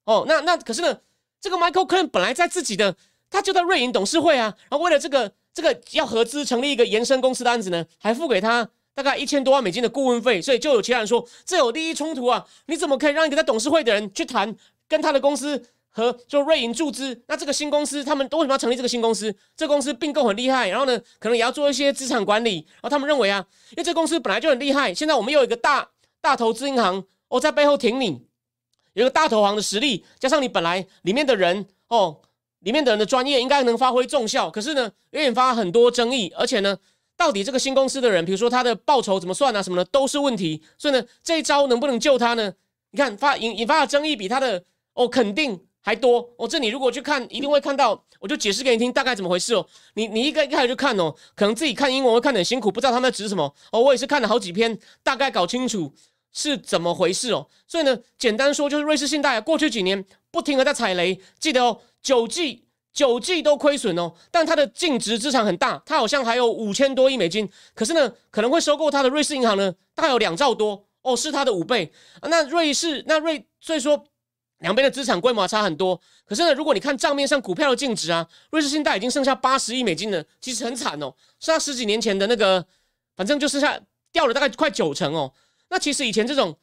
[0.05, 0.99] 哦，那那可是呢，
[1.39, 2.95] 这个 Michael Klein 本来在自己的
[3.29, 8.67] 他就在瑞银董事会啊，然后为了这个这个要合资成立一个延伸公司的案子呢，还付给他。
[8.95, 12.45] 大概一千多万美金的顾问费，所以就有其他人说这有利益冲突啊！
[12.67, 14.55] 你怎么可以让一个在董事会的人去谈
[14.87, 17.19] 跟他的公司和就瑞银注资？
[17.27, 19.35] 那这个新公司他们都为什么要成立这个新公司？
[19.57, 22.65] 这公司并购很厉害，然后呢，可能也要做一些资产管理。
[22.73, 25.89] 然后他们认为啊，因为这公司本来就很厉害，现在我们又有一个大
[26.21, 28.21] 大投资银行哦在背后挺你，
[28.93, 32.21] 有一个大投行的实力，加上你本来里面的人哦，
[32.59, 34.51] 里面的人的专业应该能发挥重效。
[34.51, 36.77] 可是呢，引发很多争议，而且呢。
[37.15, 40.61] 到底这个新公司的人，比如说他的报酬怎么算啊，什么的都是问题。
[40.77, 42.53] 所以呢，这一招能不能救他呢？
[42.91, 46.47] 你看发引引发的争议比他的哦肯定还多哦。
[46.47, 49.65] 这你如果去看，一定会看到，我就解释给你听大概怎么回事哦。
[49.93, 53.79] 你你一个一开始就看哦，可能自己看英文会看得很辛苦，不知道他们在指什么哦。
[53.79, 55.93] 我也是看了好几篇，大概搞清楚
[56.31, 57.47] 是怎么回事哦。
[57.67, 62.62] 所以呢，简单说就是瑞士信贷过去几年不停的在踩雷，记得哦，九季。
[62.93, 67.49] 九季都亏损哦，但它的净值资产很大，它好像还有五千多亿美金。
[67.73, 71.91] 可是呢，可能会收购它的瑞士银行呢，大概有两兆多哦，是它的五倍。
[72.21, 74.05] 那瑞士那瑞，所以说
[74.59, 75.99] 两边的资产规模差很多。
[76.23, 82.63] 可是呢，如果你看账面上股票的净值啊，瑞士信贷已经剩下八十亿美金了，其实很惨哦，是它十几年前的那个，
[83.15, 83.79] 反正就剩下
[84.11, 85.33] 掉了大概快九成哦。
[85.69, 86.55] 那其实以前这种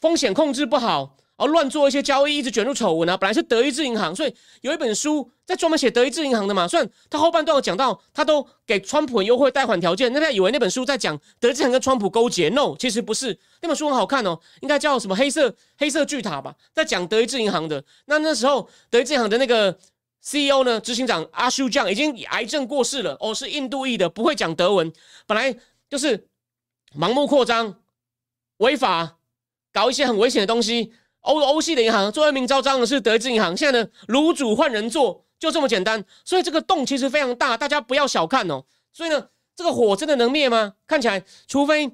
[0.00, 1.14] 风险控制不好。
[1.36, 3.16] 而乱做一些交易，一直卷入丑闻啊！
[3.16, 6.66] 本来是德意志银行，所以有一本书在专门写德意志银行的嘛。
[6.66, 13.38] 虽然他后半段有讲到，他都给川普优惠贷款条件，那他以为那本书在讲德意志银行跟川普勾结，no，其实不是。
[13.60, 17.84] 那本书很好看哦，应该叫什么黑色黑色巨塔吧，在讲德意志银行的。
[18.06, 19.78] 那那时候德意志银行的那个
[20.22, 24.90] CEO 呢，执行长阿修酱已经癌症过世了哦，是印度裔的，不会讲德文，
[25.26, 25.54] 本来
[25.90, 26.28] 就是
[26.98, 27.82] 盲目扩张、
[28.56, 29.18] 违法，
[29.70, 30.94] 搞一些很危险的东西。
[31.26, 36.04] 欧欧系的银行最恶名昭彰的是德意志银行，现在呢卤煮换人做，就这么简单。
[36.24, 38.64] 所以这个洞其实非常大，大家不要小看哦。
[38.92, 40.76] 所以呢，这个火真的能灭吗？
[40.86, 41.90] 看起来，除非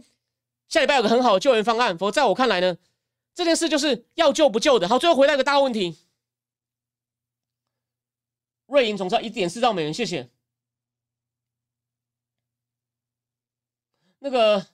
[0.68, 2.76] 下礼拜有个很好的救援方案，否则在我看来呢，
[3.34, 4.86] 这件事就是要救不救的。
[4.86, 5.98] 好，最后回到一个大问题：
[8.66, 10.28] 瑞银总值一点四兆美元，谢谢。
[14.18, 14.66] 那个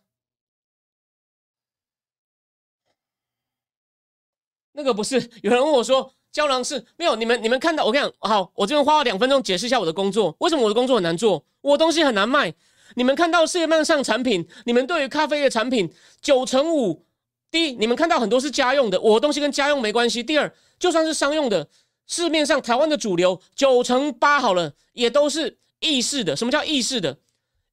[4.78, 7.16] 那个不是 有人问我说，胶囊是没有？
[7.16, 11.44] 你们你们看到我跟你讲，好，我这边花了两分钟解释一下我的工作，为什么我的工作很难做？
[11.60, 12.54] 我东西很难卖。
[12.94, 17.04] 你们看到世界面上产品，你们对于咖啡的产品九成五，
[17.50, 20.22] 第一，你们看到很多是家用的，我的东西跟家用没关系。
[20.22, 21.68] 第二，就算是商用的，
[22.06, 26.36] 市面上台湾的主流九成八好了，也都是意式的。
[26.36, 27.18] 什么叫意式的？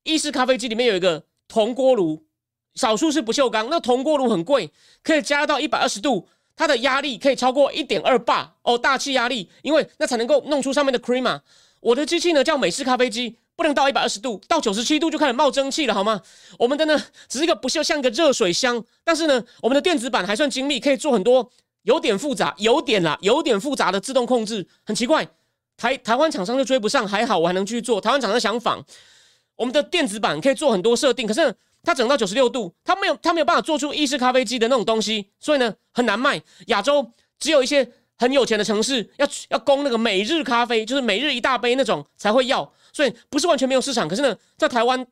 [0.03, 2.25] 意式咖啡机里面有一个铜锅炉，
[2.75, 3.69] 少数是不锈钢。
[3.69, 4.71] 那铜锅炉很贵，
[5.03, 11.39] 可以加到一百二十度，它的压力可以超过一点二巴哦，大气压力，因为那才能够弄出上面的 cream
[11.81, 13.37] 我的机器呢叫美式咖啡机。
[13.57, 16.21] 不能到一百二十度，到九十七度就开始冒蒸汽了，好吗？
[16.59, 21.49] 我们的呢，只是一个不锈像个热水箱，但是呢，我们的电子板还算精密，可以做很多
[21.83, 24.67] 有点复杂、有点啦、有点复杂的自动控制。
[24.83, 25.25] 很奇怪，
[25.77, 28.01] 台台湾厂商就追不上，还好我还能继续做。
[28.01, 28.83] 台湾厂商想仿，
[29.55, 36.41] 我们的电子板可以做很多设定，可是它整到九十六度，它没有，它没有办法做出意式咖啡机的那种东西，所以呢，很难卖。
[36.67, 42.73] 亚洲只有一些很有钱的城市要要供那个每日咖啡，就是每日一大杯那种才会要。
[42.91, 45.05] 所以不是完全没有市场，可是呢，在台湾、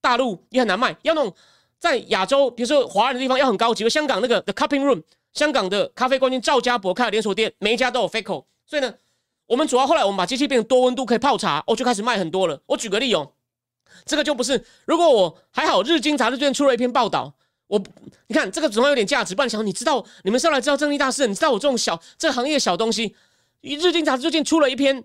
[0.00, 0.96] 大陆也很难卖。
[1.02, 1.34] 要那种
[1.78, 3.88] 在亚洲，比如说华人的地方，要很高级。
[3.90, 8.46] 香港那个 The Cupping Room，香港的咖啡冠军赵家博开的连锁店，每一家都有 Faco。
[8.64, 8.94] 所以呢，
[9.46, 12.58] 我们主要后来我们把机器变成多温度可以泡茶，我就开始卖很多了。
[12.66, 13.32] 我举个例哦，
[14.04, 14.64] 这个就不是。
[14.84, 17.32] 如果我还好，日经杂志最近出了一篇报道，
[17.66, 17.82] 我
[18.26, 19.34] 你看这个总要有点价值。
[19.34, 23.14] 不然想，你知道你们上来知道正义大师，你知道我这种小这个行业小东西，
[23.60, 25.04] 日经杂志最近出了一篇。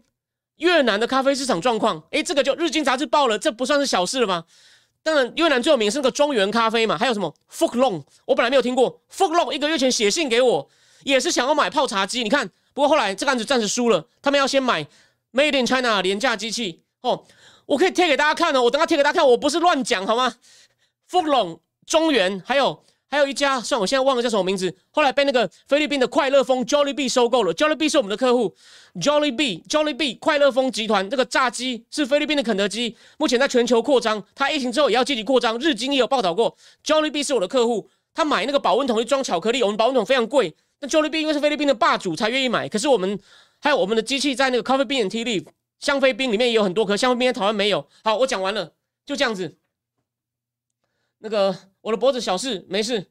[0.57, 4.43] 越南的咖啡市场状况，诶，这个就日经杂志报了，这不算是小事了吗？
[5.03, 10.67] 当然，越南最有名是那个庄园咖啡嘛，还有什么 Fuk Long，我本来没有听过 Fuk Long，一个月前写信给我，
[11.03, 12.23] 也是想要买泡茶机。
[12.23, 14.83] 你看，不过后来这个案子暂时输了，他们要先买
[15.31, 17.23] Made in China 廉价机器哦。
[17.67, 20.33] 我可以贴给大家看哦，我等下贴给大家看，我不是乱讲好吗
[21.05, 22.83] 富隆中原还有。
[23.09, 24.75] 还有一家，算我现在忘了叫什么名字。
[24.91, 27.55] 后来被那个菲律宾的快乐风 Jollibee 收购了。
[27.55, 28.53] Jollibee 是我们的客户
[28.95, 34.21] ，Jollibee，Jollibee 快乐风集团这个炸鸡是菲律宾的肯德基，目前在全球扩张。
[34.35, 35.57] 它疫情之后也要积极扩张。
[35.57, 37.89] 日经也有报道过，Jollibee 是我的客户。
[38.13, 40.53] 他买那个保温桶去装巧克力，我们保温桶非常贵。
[40.81, 42.67] 那 Jollibee 因为是菲律宾的霸主才愿意买。
[42.67, 43.17] 可是我们
[43.61, 45.45] 还有我们的机器在那个 Coffee Bean Tea Leaf
[45.79, 47.87] 香妃冰里面也有很多颗，香妃冰在台湾没有。
[48.03, 48.73] 好，我讲完了，
[49.05, 49.57] 就这样子。
[51.19, 53.07] 那个我的脖子小事没事。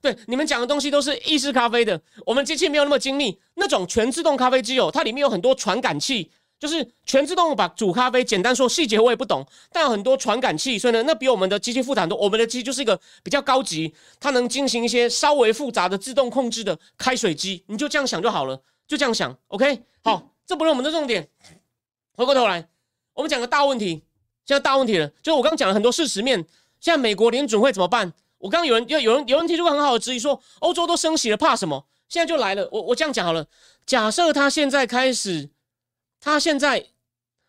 [0.00, 3.38] 对，你们讲的东西都是意式咖啡的，我们机器没有那么精密。
[3.54, 8.24] 那种全自动咖啡机哦，它里面有很多传感器，就是全自动把煮咖啡。
[8.24, 12.16] 简单说，细节我也不懂，但有很多传感器，所以呢，那比我们的机器复杂很多。
[12.16, 17.62] 我们的机就是一个比较高级，它能进行一些稍微复杂的自动控制的开水机。
[17.66, 19.36] 你就这样想就好了，就这样想。
[19.48, 21.28] OK，好，这不是我们的重点。
[22.20, 22.68] 回过头来，
[23.14, 24.04] 我们讲个大问题。
[24.44, 26.38] 现在大问题了，就是我刚讲了很多事实面。
[26.78, 28.12] 现在美国联准会怎么办？
[28.36, 31.86] 我刚有人有有人有人提出很好的质疑，说欧洲都升息了，怕什么？
[32.10, 32.68] 现在就来了。
[32.72, 33.46] 我我这样讲好了，
[33.86, 35.48] 假设他现在开始，
[36.20, 36.88] 他现在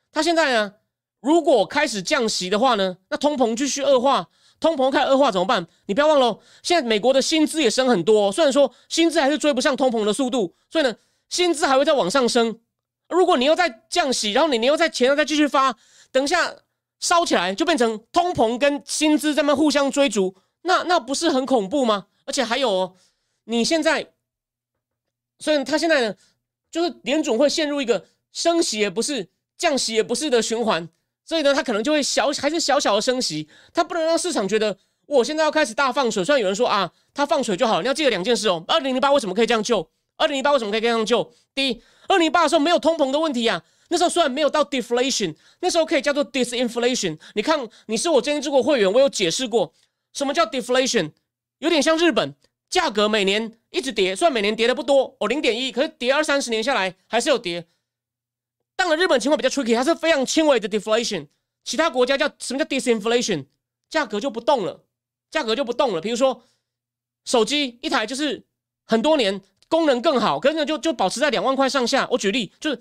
[0.09, 0.75] 他现在呢，
[1.19, 4.29] 如果开始降息的话呢，那通膨继续恶化，
[4.61, 5.67] 通膨开始恶化怎么办？
[5.87, 10.95] 你不要忘了，现在美国的薪资也升很多，虽然说薪资还是追不上通膨的速度，所以呢，
[11.27, 12.60] 薪资还会再往上升。
[13.11, 15.75] 如果你又在降息，然后你你又在钱又再继续发，
[16.11, 16.55] 等一下
[16.99, 20.35] 烧起来就变成通膨跟薪资在那互相追逐。
[20.63, 22.07] 那那不是很恐怖吗？
[22.25, 22.95] 而且还有，哦，
[23.45, 24.13] 你现在，
[25.39, 26.15] 所以他现在呢，
[26.69, 30.87] 就是联总会陷入一个升息也不是、降息也不是的循环，
[31.25, 36.23] 所以呢，他可能就会小还是小小的升息，他不能让市场觉得我现在要开始大放水。
[36.23, 38.63] 虽然有人说啊，他放水就好，你要记得两件事哦。
[38.67, 39.89] 二零零八为什么可以这样救？
[40.17, 41.33] 二零零八为什么可以这样救？
[41.55, 47.17] 第一，二零零八的时候没有通膨的问题啊，那时候虽然没有到 deflation，那时候可以叫做 disinflation。
[47.35, 49.73] 你看，你是我之前做过会员，我有解释过。
[50.11, 51.11] 什么叫 deflation？
[51.59, 52.35] 有点像日本，
[52.69, 57.65] 价格每年一直跌，虽然每年跌的不多哦，零点一，可是跌二三十年下来还是有跌。
[58.75, 61.27] 当然，日本情况比较 tricky，它是非常轻微的 deflation。
[61.63, 63.45] 其他国家叫什么叫 disinflation？
[63.89, 64.83] 价格就不动了，
[65.29, 66.01] 价格就不动了。
[66.01, 66.43] 比如说
[67.23, 68.43] 手机一台就是
[68.85, 72.07] 很多年功能更好，可是呢就就保持在两万块上下。
[72.11, 72.79] 我举例就是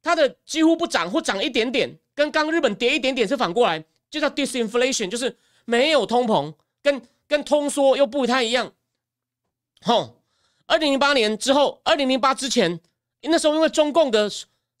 [0.00, 5.36] 它的几乎不涨或涨一点点，跟刚日本跌一点点是反过来，就叫 disinflation，就是。
[5.70, 8.72] 没有通膨，跟跟通缩又不太一样。
[9.82, 10.22] 吼，
[10.64, 12.80] 二零零八年之后，二零零八之前，
[13.20, 14.30] 那时候因为中共的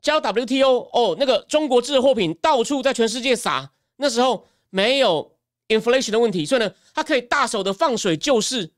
[0.00, 5.36] 交 WTO，哦，那个中国制的货品到处在全世界撒，那时候没有
[5.68, 8.72] inflation 的问题，所以呢，它可以大手的放水救市。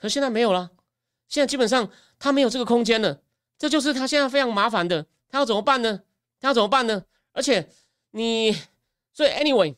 [0.00, 0.70] 可现在没有了，
[1.32, 3.22] 现在基本上他没有这个空间了，
[3.58, 5.06] 这就是他现在非常麻烦的。
[5.30, 6.02] 他要怎么办呢？
[6.38, 7.04] 他要怎么办呢？
[7.32, 7.70] 而且
[8.10, 8.54] 你，
[9.14, 9.74] 所以 anyway。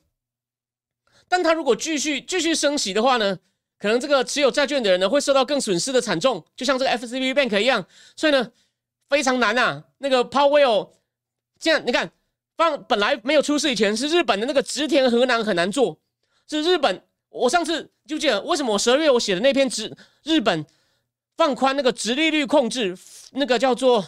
[1.28, 3.38] 但他如果继续继续升息的话呢，
[3.78, 7.86] 可能这个持有债券的人呢会受到更损失的惨重，就像这个 F C B Bank 一样，
[8.16, 8.50] 所以呢
[9.08, 9.84] 非常难啊。
[9.98, 10.90] 那个 Powell
[11.60, 12.10] 现在你看，
[12.56, 16.00] 放本来没有出事以前是日本的那个直田河南很难做，
[16.48, 17.00] 是日本。
[17.28, 20.66] 我上次就记得为什么我十二月我写的那篇直日本
[21.36, 22.96] 放宽那个直利率控制
[23.32, 24.04] 那个叫做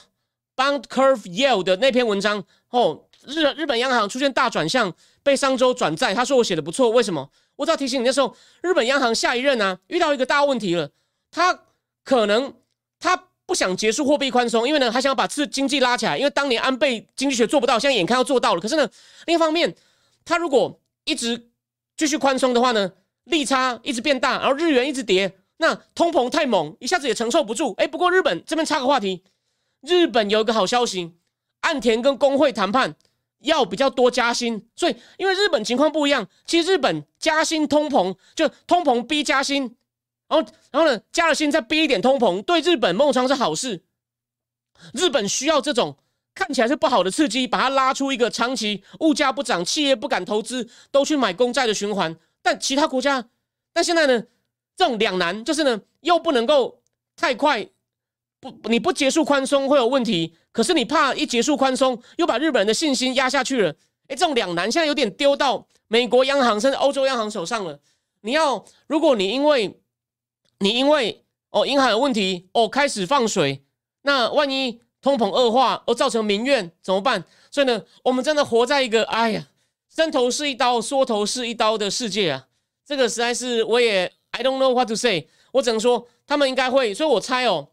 [0.54, 6.14] Bond Curve Yield 的那篇文章哦，日日本央行出现大转向，被商周转债。
[6.14, 7.30] 他说我写的不错，为什么？
[7.56, 10.90] 我只要提醒你，那时候日本央行下一任呢遇到一个大问题了，
[11.30, 11.64] 他
[12.04, 12.54] 可能
[13.00, 18.60] 他不想结束货币宽松，因为呢他想要把次经济拉起来，因为当年安倍经济学做不到，现在眼看要做到了。
[18.60, 18.88] 可是呢，
[19.26, 19.74] 另一方面，
[20.24, 21.48] 他如果一直
[21.96, 22.92] 继续宽松的话呢？
[23.24, 27.74] 利差一直变大，然后日元一直跌，那通膨太猛，一下子也承受不住。
[27.78, 29.24] 哎，不过日本这边插个话题，
[29.80, 31.14] 日本有一个好消息，
[31.60, 32.96] 岸田跟工会谈判
[33.40, 39.76] 要比较多加薪，所以因为日本情况不一样，其实日本加薪通膨就通膨逼加薪，
[40.28, 43.82] 然后然后呢加了薪再逼一点通膨，对日本梦昌是好事。
[44.92, 45.96] 日本需要这种
[46.34, 52.14] 看起来是不好的刺激，把它拉出一个长期物价不涨，企业不敢投资，都去买公债的循环。
[52.42, 53.24] 但其他国家，
[53.72, 54.24] 但现在呢，
[54.76, 56.82] 这种两难就是呢，又不能够
[57.16, 57.66] 太快，
[58.38, 63.70] 不，你不结束宽松会有问题，可是你怕一结束宽松，又把日本人的信心压下去了。
[64.08, 67.80] 哎，这种两难现在有点丢到美国央行甚至欧洲央行手上了。
[68.20, 69.80] 你要，如果你因为，
[70.58, 73.64] 你因为哦银行有问题哦开始放水，
[74.02, 77.24] 那万一通膨恶化而造成民怨怎么办？
[77.50, 79.48] 所以呢，我们真的活在一个哎呀。
[79.88, 82.48] 伸头是一刀，缩头是一刀的世界啊！
[82.84, 86.92] 这个实在是我也 I don't know what to say，我只能说他们应该会。
[86.94, 87.68] 所以我猜哦，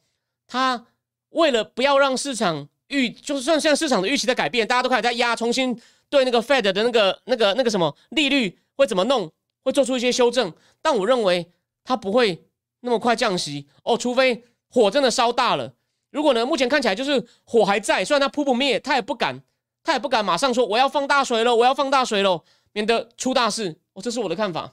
[0.47, 0.85] 他
[1.29, 9.31] 为了不要让市场预，就算现在市场的预期在改变，大家都开始在压，重新对那个 Fed 的那个、那个、那个什么利率会怎么弄，
[9.63, 10.53] 会做出一些修正。
[10.81, 11.51] 但我认为
[11.83, 12.43] 他不会
[12.81, 15.73] 那么快降息哦，除非火真的烧大了。
[16.11, 19.41] 如果呢，目前看起来就是火还在，虽然它扑不灭，他也不敢。
[19.85, 23.75] 他也不敢马上说我要放大水了，我要放大水了，免得出大事。
[23.91, 24.71] 哦，这是我的看法。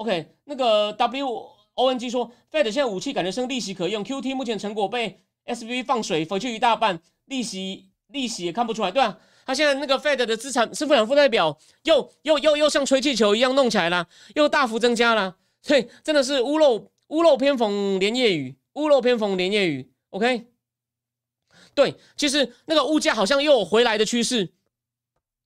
[0.00, 8.90] OK，那个 WONG 说，Fed 现在武器感觉剩利息可用，QT 目前成果被 SV 放水回去一大半，利息利息也看不出来。
[8.90, 19.92] 对啊，他现在那个 Fed 的资产资产负债表又又又又像吹气球一样弄起来了，又大幅增加了，所以真的是屋漏屋漏偏逢连夜雨，屋漏偏逢连夜雨。
[20.08, 20.46] OK。
[21.74, 24.50] 对，其实那个物价好像又有回来的趋势，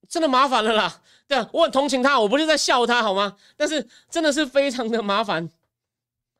[0.07, 1.01] 真的麻烦了啦。
[1.27, 3.35] 对啊，我很同情他，我不是在笑他好吗？
[3.57, 5.49] 但是真的是非常的麻烦。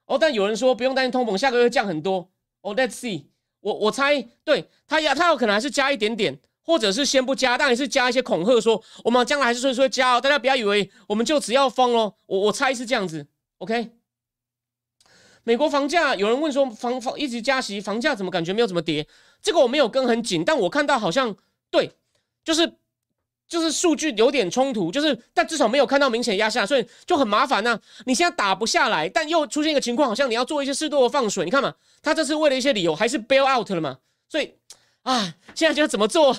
[0.06, 2.30] 哦，但有人说不用担心通膨，下个月降很多。
[2.62, 3.26] 哦，Let's see，
[3.62, 12.18] 我我猜，对他呀，他有可能还是加一点点，或者是先不加，但也是加一些恐吓，说我们将来还是说说加哦，大家不要以为我们就只要疯咯。
[12.28, 13.26] 我我猜是这样子。
[13.58, 13.92] OK。
[15.48, 19.08] 美国房价有人问说房房一直加息，房价怎么感觉没有怎么跌？
[19.44, 21.36] 这个我没有跟很紧，但我看到好像
[21.70, 21.92] 对，
[22.44, 22.78] 就是
[23.48, 27.80] 就是数据有点冲突，就是但至少没有看到明显压下，所以就很麻烦呐。
[28.06, 31.46] 你现在打不下来，但又出现一个情况，好像你要做一些适度的放水。
[31.46, 34.00] 你看嘛，他这是为了一些理由，还是 bail out 了嘛？
[34.28, 34.54] 所以
[35.04, 36.36] 啊，现在就怎么做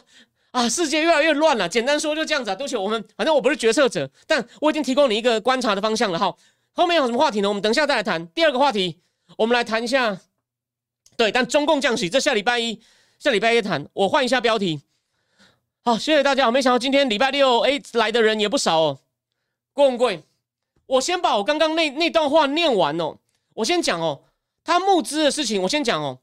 [0.51, 0.69] 啊？
[0.69, 1.69] 世界越来越乱了。
[1.69, 2.57] 简单说就这样子啊。
[2.57, 6.35] 对不起，我们反正我不是决策者，但我已经提供你一个观察的方向了哈。
[6.73, 7.49] 后面有什么话题呢？
[7.49, 8.27] 我们等一下再来谈。
[8.29, 8.99] 第二个话题，
[9.39, 10.19] 我们来谈一下。
[11.17, 12.81] 对，但中共降息，这下礼拜一，
[13.19, 13.87] 下礼拜一谈。
[13.95, 14.83] 我换一下标题。
[15.87, 16.51] 好，谢谢大家。
[16.51, 18.99] 没想到今天礼拜六，哎，来的人也不少哦。
[19.73, 20.21] 郭文贵，
[20.87, 23.19] 我先把我刚刚那那段话念完哦。
[23.55, 24.23] 我先讲哦，
[24.65, 26.19] 他募资的事情，我先讲哦。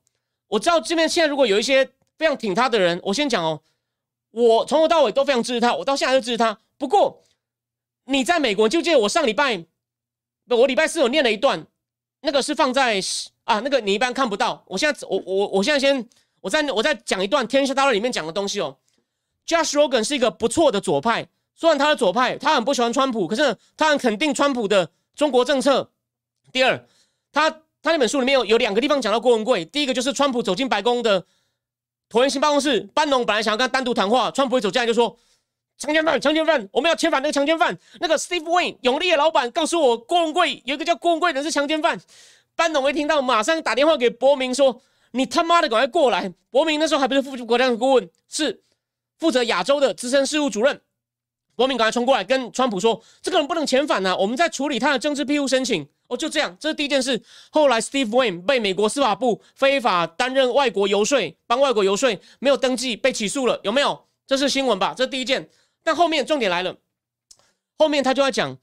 [0.50, 3.62] 我知道这边现在如果有一些非常挺他的人，我先讲哦。
[4.32, 6.60] 我从头到尾都非常支持他，我到现在都支持他。
[6.78, 7.22] 不过。
[8.04, 9.64] 你在美国就记得我上礼拜，
[10.46, 11.66] 不我礼拜四有念了一段，
[12.20, 13.00] 那个是放在
[13.46, 14.62] 啊，那个你一般看不到。
[14.68, 16.06] 我现在我我我现在先
[16.42, 18.78] 我在我在讲一段《天下大乱》里面讲的东西哦。
[19.48, 25.90] Josh Rogan 是一个不错的左派，虽然他的左派，他很不喜欢川普，可是他很肯定川普的中国政策。
[26.52, 26.88] 第二，
[27.32, 27.50] 他
[27.82, 31.26] 他那本书里面有有两个地方讲到郭文贵，第一个就是川普走进白宫的
[32.10, 35.18] 椭圆形办公室，班农本来想要跟他单独谈话，川普一走进来就说。
[35.76, 37.76] 强奸犯，强奸犯，我们要遣返那个强奸犯。
[38.00, 42.00] 那个 Steve Wayne 永利的老板告诉我，郭文贵有一个叫郭文贵的人是强奸犯。
[42.56, 44.80] 班农一听到，马上打电话给伯明说
[45.12, 48.62] ：“你他妈的赶快过来！”伯明那时候还不是副国家顾问，是
[49.24, 50.82] 负责亚洲的资深事务主任。
[51.56, 57.22] 伯明赶快冲过来跟川普说：“这个人不能遣返呐，我们在处理他的政治庇护申请。”哦，就这样，这是第一件事。
[57.50, 61.18] 后来 Steve Wayne 被美国司法部非法担任外国游说，
[61.48, 64.08] 帮外国游说，没有登记被起诉了，有没有？
[64.28, 64.94] 这是新闻吧？
[64.94, 65.50] 这是第一件。
[65.82, 66.76] 但后面重点来了，
[67.78, 68.58] 后面他就要讲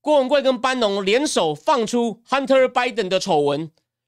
[0.00, 3.58] 郭文贵跟班农联手放出 Hunter Biden 的丑闻，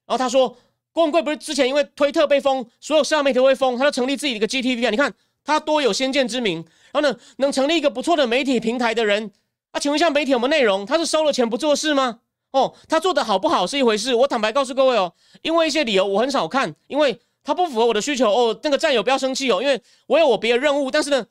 [0.07, 0.57] 然后他说
[0.93, 5.13] 郭文贵不是之前因为推特被封，所有社交媒体会封，他就成立自己的一个 GTV 啊，你看
[5.47, 6.57] 他多有先见之明，
[6.93, 9.31] 然后呢能成立一个不错的媒体平台的人，
[9.71, 10.85] 啊，请问一下媒体有没有内容？
[10.85, 12.19] 他是收了钱不做事吗？
[12.51, 21.27] 哦，他做的好不好是一回事，我坦白告诉各位哦，因为一些理由我很少看，因为他不符合我的需求哦，那个战友不要生气哦，因为我有我别的任务，但是呢，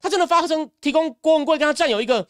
[0.00, 2.26] 他真的发生提供郭文贵跟他战友一个。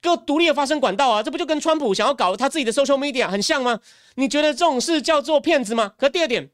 [0.00, 3.80] 个独立的发声管道啊，这不就跟川普想要搞他自己的 social media 很像吗？
[4.14, 5.92] 你觉得这种事叫做骗子吗？
[5.98, 6.50] 可第二点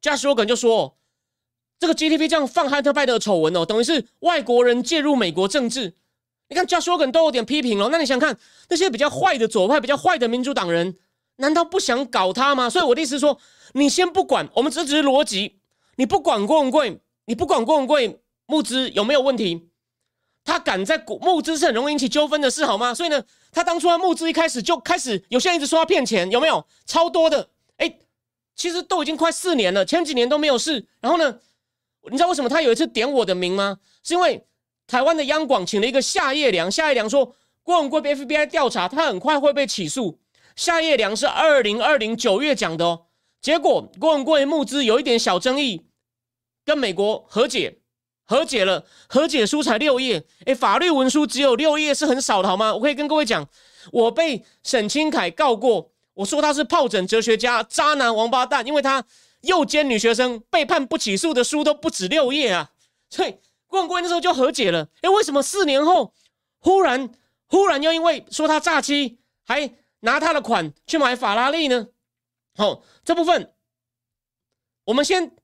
[0.00, 0.96] ，Josh Rogan 就说，
[1.78, 5.94] 这个 GDP 这样放 Hunter Biden 的丑闻哦，等于是外国人介入美国政治。
[6.48, 10.96] 你看 Josh Rogan 都有点批评了，那你想看那些比较坏的左派、比较坏的民主党人，
[11.36, 12.70] 难道不想搞他吗？
[12.70, 13.38] 所以我的意思是说，
[13.72, 15.56] 你先不管，我们只是逻辑，
[15.96, 19.68] 你不管郭文贵，你不管郭文贵募资有没有问题？
[20.44, 22.94] 他敢在募资是很容易引起纠纷的事，好吗？
[22.94, 23.20] 所以呢，
[23.50, 26.64] 他当初他募资一开始就开始有些人一直说他骗钱，有没有？
[26.86, 27.48] 超多的，
[27.78, 27.98] 哎，
[28.54, 30.86] 其实都已经快四年了，前几年都没有事。
[31.00, 31.40] 然后呢，
[32.10, 33.78] 你知道为什么他有一次点我的名吗？
[34.02, 34.46] 是因为
[34.86, 40.18] 台湾的央广请了一个夏叶良，夏叶良说郭文贵被 FBI 调查，他很快会被起诉。
[40.54, 43.06] 夏叶良是二零二零九月讲的哦，
[43.40, 45.86] 结果郭文贵募资有一点小争议，
[46.64, 47.78] 跟美国和解。
[48.28, 52.74] 和解了，和解书才六页，哎，法律文书只有六页是很少的，好吗？
[52.74, 53.48] 我可以跟各位讲，
[53.92, 59.04] 我被沈清凯告过，我说他是疱疹哲学家、渣男、王八蛋，因为他
[59.46, 62.72] 诱奸女学生，被判不起诉的书都不止六页啊。
[63.08, 63.36] 所以
[63.66, 66.12] 郭文贵那时候就和解了，哎，为什么四年后
[66.58, 67.10] 忽然
[67.46, 71.88] 忽然又因为说他诈欺，还拿他的款去买法拉利呢？
[72.54, 73.54] 好，这部分
[74.84, 75.36] 我们先，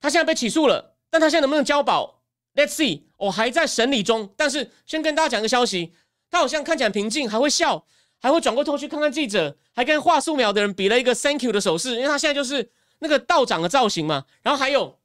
[0.00, 0.96] 他现在被起诉了。
[1.08, 2.22] 但他现在能不能交保
[2.54, 4.34] ？Let's see，我还在审理中。
[4.36, 5.94] 但是先跟大家讲个消息，
[6.30, 7.86] 他好像看起来平静，还会笑，
[8.20, 14.24] 还会转过头去看看记者，还跟画素描的人比了一个 Thank you 的手势，因为他现在就是那个道长的造型嘛。
[14.42, 14.98] 然后还有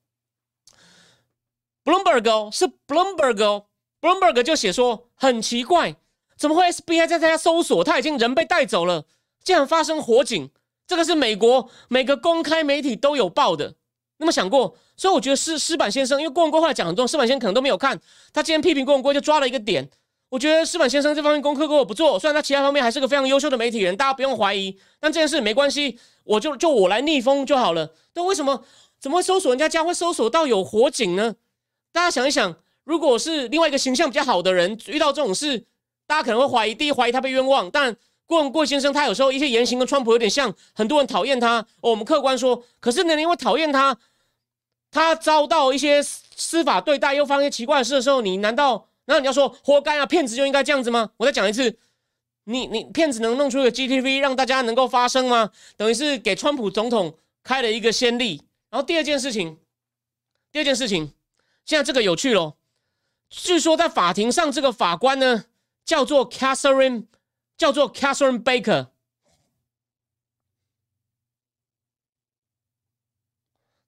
[1.83, 3.65] Bloomberg 哦，是 Bloomberg 哦
[3.99, 5.95] ，Bloomberg 就写说很奇怪，
[6.37, 9.05] 怎么会 SBI 在他家搜索，他已经人被带走了，
[9.43, 10.49] 竟然发生火警，
[10.85, 13.75] 这个是美国每个公开媒体都有报的。
[14.17, 14.77] 那么想过？
[14.95, 17.99] 所以我觉得施施板先生，因为郭文贵后来讲很多，施板先生可能都没有看。
[18.31, 19.89] 他今天批评郭文贵，就抓了一个点。
[20.32, 24.79] 我觉得施板先生这方面功课跟我不做，虽然他其他方面还是个非常优秀的媒体人，大家不用怀疑。
[24.97, 27.93] 但这件事没关系，我就就我来逆风就好了。
[28.13, 28.63] 但为什么
[28.97, 31.36] 怎么会搜索人家家会搜索到有火警呢？
[31.91, 32.55] 大家想一想，
[32.86, 35.65] 如果是另外一个形象比较好的人遇到这种事，
[36.07, 37.69] 大家可能会怀疑，第一怀疑他被冤枉。
[37.69, 37.93] 但
[38.25, 41.65] 郭文贵先生他有时候一些言行跟川普有点像，很多人讨厌他。
[41.82, 43.97] 我们客观说，可是呢，因为讨厌他。
[44.93, 50.05] 他遭到一些司法对待，又发生奇怪的事的时候，你难道那你要说活该啊？
[50.05, 51.12] 骗子就应该这样子吗？
[51.18, 51.78] 我再讲一次，
[52.45, 55.51] 你你骗子能弄出一个 GTV 让大家能够发声吗？
[55.76, 58.41] 等于是给川普总统开了一个先例。
[58.70, 59.59] 然后第二件事情，
[60.49, 61.14] 第二件事情，
[61.66, 62.55] 现在这个有趣喽。
[63.30, 65.45] 据说在法庭上，这个法官呢
[65.84, 67.07] 叫做 Catherine，
[67.57, 68.88] 叫做 Catherine Baker，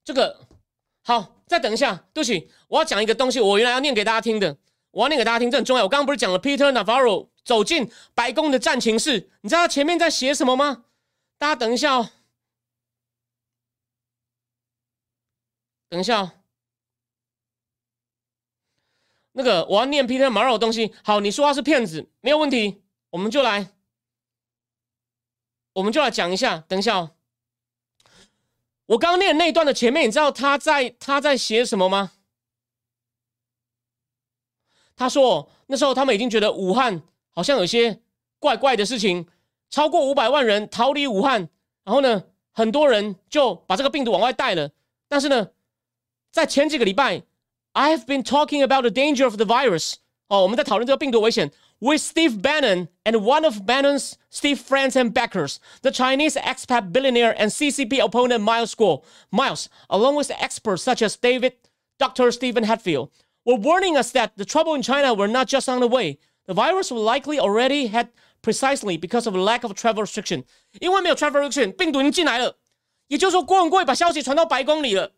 [0.04, 0.40] 这个。
[1.06, 4.56] 好，再等一下，对不起，我要讲一个东西，我原来要念给大家听的，
[4.94, 5.82] 我要念给大家听，这很重要。
[5.82, 10.84] 我刚刚不是讲了 Peter Navarro 走进白宫的战情室，你知道他前面在写什么吗？
[11.36, 12.10] 大家等一下哦，
[15.88, 16.32] 等一下哦，
[19.32, 20.94] 那个我要念 Peter Navarro 的东西。
[21.02, 22.80] 好，你说他是骗子，没有问题，
[23.10, 23.70] 我们就来，
[25.72, 27.10] 我们就来讲一下，等一下哦。
[28.86, 32.12] 我刚念那一段的前面，你知道他在他在写什么吗？
[34.95, 37.99] 他说那时候他们已经觉得武汉好像有些
[38.39, 39.27] 怪怪的事情，
[39.69, 41.49] 超过五百万人逃离武汉，
[41.83, 44.71] 然后呢，很多人就把这个病毒往外带了。
[45.07, 45.49] 但是呢，
[46.31, 47.23] 在前几个礼拜，
[47.73, 49.95] I've been talking about the danger of the virus。
[50.27, 51.51] 哦，我们在讨论这个病毒危险。
[51.81, 57.49] with Steve Bannon and one of Bannon's Steve friends and backers, the Chinese expat billionaire and
[57.51, 59.03] CCP opponent Miles Guo.
[59.31, 61.53] Miles, along with experts such as David,
[61.97, 62.31] Dr.
[62.31, 63.09] Stephen Hatfield,
[63.44, 66.18] were warning us that the trouble in China were not just on the way.
[66.46, 68.08] The virus will likely already had
[68.42, 70.44] precisely because of lack of travel restriction.
[70.80, 72.58] 因为没有 travel restriction，病毒已经进来了。
[73.08, 75.12] 也就是说，郭文贵把消息传到白宫里了。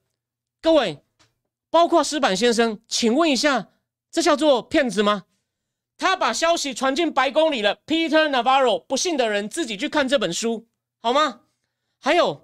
[0.61, 1.03] 各位，
[1.71, 3.69] 包括石板先生，请问一下，
[4.11, 5.25] 这叫做骗子吗？
[5.97, 7.79] 他把消息传进白宫里了。
[7.87, 10.67] Peter Navarro，不信的人自己去看这本书，
[11.01, 11.43] 好吗？
[12.01, 12.43] 还有，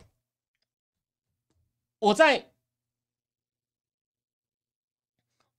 [1.98, 2.51] 我在，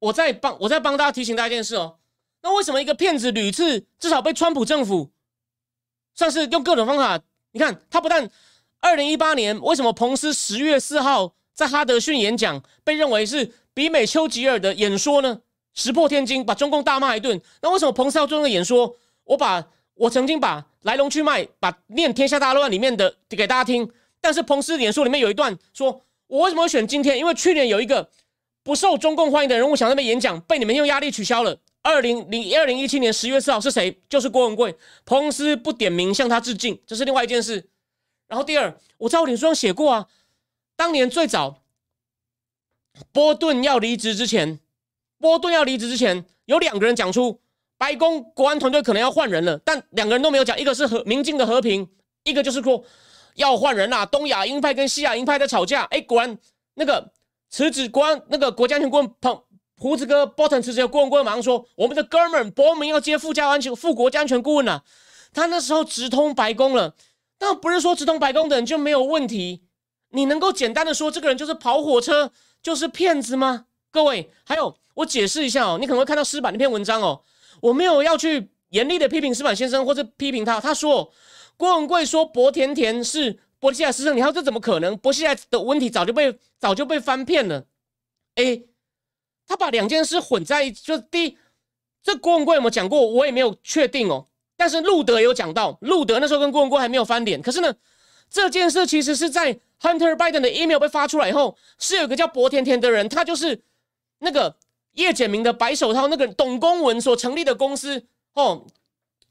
[0.04, 1.96] 我在帮，我在帮大家提醒大家一件事哦。
[2.42, 5.12] 那为什么一个骗子屡次至少被川普政府
[6.14, 7.22] 算是用各种方法？
[7.54, 8.30] 你看他不但
[8.82, 15.40] 二零一八年为什么彭斯十月四号在哈德逊演讲被认为是比美丘吉尔的演说呢？
[15.74, 17.42] 石破天惊，把中共大骂一顿。
[17.62, 18.98] 那为什么彭斯要做那个演说？
[19.24, 23.90] 我把我曾经把来龙去脉，把念《天下大乱》里面的给大家听。
[24.20, 27.18] 但是彭斯演说里面有一段说，我为什么会选今天？
[27.18, 28.10] 因为去年有一个
[28.64, 31.60] 不受中共欢迎的人物想那边演讲，被你们用压力取消了。
[31.82, 34.02] 二零零二零一七年十月四号是谁？
[34.08, 34.74] 就是郭文贵。
[35.06, 37.70] 彭斯不点名向他致敬，这是另外一件事。
[38.30, 40.08] 然后第二，我在我脸书上写过啊，
[40.78, 41.62] 当年最早
[43.12, 44.60] 波顿要离职之前。
[45.20, 47.42] 波顿要离职之前，有两个人讲出
[47.78, 50.58] 白宫国安团队可能要换人了，但两个人都没有讲。
[50.58, 51.90] 一个是和民进的和平，
[52.24, 52.84] 一个就是说
[53.36, 54.06] 要换人啦。
[54.06, 56.38] 东亚鹰派跟西亚鹰派在吵架，哎，果然
[56.76, 57.12] 那个
[57.54, 59.44] 辞职国安那个国家安全顾问彭
[59.78, 64.84] 胡子哥波顿辞职，顾问顾问马上说我们的哥们伯明要接副家安全副国家安全顾问了。
[65.32, 66.96] 他那时候直通白宫了，
[67.38, 69.66] 但不是说直通白宫的人就没有问题。
[70.10, 72.32] 你能够简单的说这个人就是跑火车，
[72.64, 73.66] 就是骗子吗？
[73.92, 74.76] 各位，还有。
[74.96, 77.22] 我解释一下哦，你可能会看到施板那篇文章哦，
[77.62, 80.60] 我没有要去严厉的批评施板先生或者批评他。
[80.60, 81.12] 他说
[81.56, 84.98] 郭文贵说薄甜甜是波西亚私生，你看这怎么可能？
[84.98, 87.66] 波西亚的问题早就被早就被翻遍了。
[88.36, 88.62] 哎，
[89.48, 91.38] 他把两件事混在一，就第一，
[92.04, 93.08] 这郭文贵有没有讲过？
[93.08, 94.28] 我也没有确定哦。
[94.58, 97.42] 但是路德有讲到，路德那时候跟郭文贵还没有翻脸。
[97.42, 97.74] 可是呢，
[98.30, 103.64] 这件事其实是在 Hunter Biden 的 email 被发出来以后，是有个叫薄甜甜的人，他就是
[104.20, 104.58] 那个。
[104.96, 108.06] 叶简明的白手套那个董公文所成立的公司
[108.36, 108.68] 哦，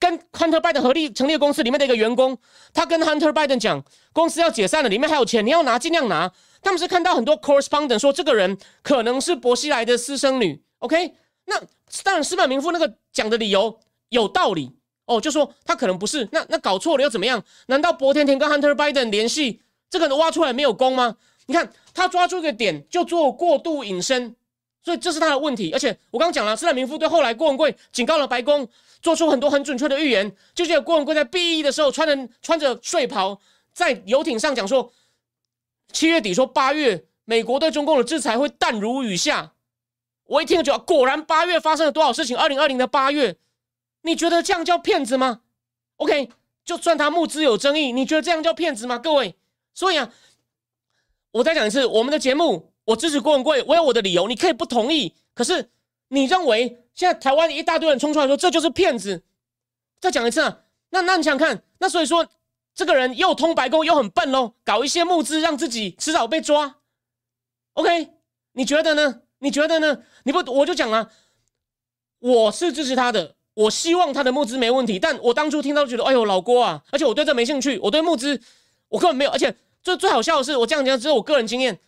[0.02, 2.36] 跟 Hunter Biden 合力成立的公司里面的一个员工，
[2.74, 3.80] 他跟 Hunter Biden 讲，
[4.12, 6.32] 公司要解散了，里面还有钱，你要拿尽量拿。
[6.60, 11.14] 他们是看到很多 correspondent 说这个人可能是伯西来的私生女，OK？
[11.44, 11.56] 那
[12.02, 13.78] 当然，斯本明夫那个讲的理由
[14.08, 14.72] 有道理
[15.06, 17.40] 哦，就说他可能不是，那那搞错了又怎么样？
[17.68, 21.14] 难道博甜甜跟 Hunter Biden 联系，这个人挖出来没有功吗？
[21.46, 24.34] 你看他抓住一个点就做过度引申。
[24.84, 28.68] 所以这是他的问题，而且我刚刚讲了，斯坦明夫对后来郭文贵警告了白宫，
[29.00, 30.34] 做出很多很准确的预言。
[30.54, 33.40] 就记得郭文贵在 B E 的时候，穿着穿着睡袍，
[33.72, 34.92] 在游艇上讲说，
[35.92, 39.52] 七月底说八月美国对中共的制裁会淡如雨下。
[40.24, 42.36] 我一听就果然八月发生了多少事情？
[42.36, 43.36] 二零二零的八月，
[44.02, 45.42] 你觉得这样叫骗子吗
[45.98, 46.30] ？OK，
[46.64, 48.98] 就算他募资有争议，你觉得这样叫骗子吗？
[48.98, 49.36] 各位，
[49.74, 50.12] 所以啊，
[51.30, 52.71] 我再讲一次，我们的节目。
[52.84, 55.14] 我支持郭文贵，我有我的理由，你可以不同意。
[55.34, 55.70] 可是
[56.08, 59.22] 你认为现在台湾一大堆人冲出来说这就是骗子，
[60.00, 60.60] 再讲一次啊？
[60.90, 61.62] 那那你想看？
[61.78, 62.26] 那所以说
[62.74, 66.76] 这个人又通白宫又很笨喽，搞一些募资让自己迟早被抓。
[67.74, 68.10] OK，
[68.52, 69.22] 你觉得呢？
[69.38, 70.02] 你觉得呢？
[70.24, 71.10] 你不我就讲啊，
[72.18, 74.98] 我是支持他的，我希望他的募资没问题。
[74.98, 78.40] 但我当初听到觉得，哎呦老郭啊，而且我对这没兴趣，我对募资
[78.88, 81.78] 我根本没有，而且最最好笑的是，我这样讲只有我个人经验。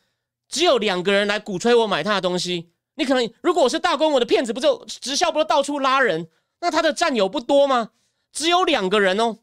[0.48, 6.28] 只有两个人来鼓吹我买他的东西，你可能如果我是大公，我的骗子不就直销不就到处拉人？
[6.60, 7.90] 那他的战友不多吗？
[8.32, 9.38] 只有两个人哦，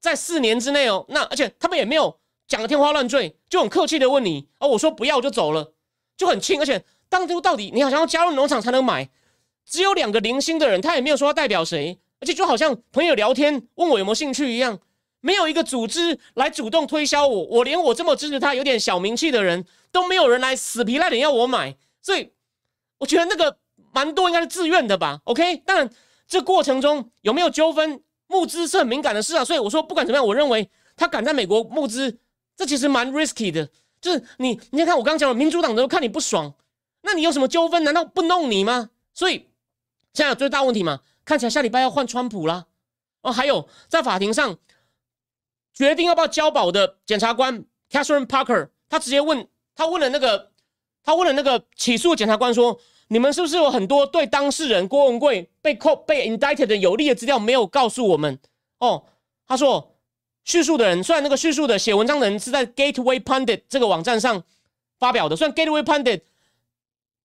[0.00, 5.72] 在四年之内哦，那而且他们也没有讲的天花乱坠，就很客气的问你哦，我说不要就走了，
[6.16, 6.60] 就很轻。
[6.60, 9.08] 而且当初到底你好像要加入农场才能买，
[9.64, 14.78] 只有两个零星的人，他也没有说要代表谁，而且就好像朋友聊天问我有没有兴趣一样。
[15.20, 22.32] 没有一个组织来主动推销我，我连我这么支持他、有点小名气的人都没有人来死皮赖脸要我买，所以
[22.98, 23.58] 我觉得那个
[23.92, 25.20] 蛮多应该是自愿的吧。
[25.24, 25.90] OK，当然
[26.26, 29.44] 这过程中有没有纠纷，募资是很敏感的事啊。
[29.44, 32.18] 所以我说不管怎么样，我认为他敢在美国募资，
[32.56, 33.68] 这其实蛮 risky 的。
[34.00, 36.54] 就是你，你看我刚刚讲了，民主党都看你不爽，
[37.02, 37.82] 那你有什么纠纷？
[37.84, 38.90] 难道不弄你吗？
[39.12, 39.48] 所以
[40.12, 41.00] 现在有最大问题嘛？
[41.24, 42.66] 看起来下礼拜要换川普啦。
[43.22, 44.58] 哦，还有在法庭上。
[45.74, 49.46] 决定要不要交保的检察官 Catherine Parker，他直接问
[49.78, 50.50] 他问了那个
[51.04, 58.40] 他问了那个起诉检察官说：“你们是不是有很多对当事人郭文贵被扣被 indicted 的有利的资料没有告诉我们？”
[58.80, 59.04] 哦，
[59.46, 59.94] 他说
[60.42, 64.42] 叙述的人虽然那个叙述的写文章的人是在 Gateway Pundit 这个网站上
[64.98, 66.22] 发表的，虽然 Gateway Pundit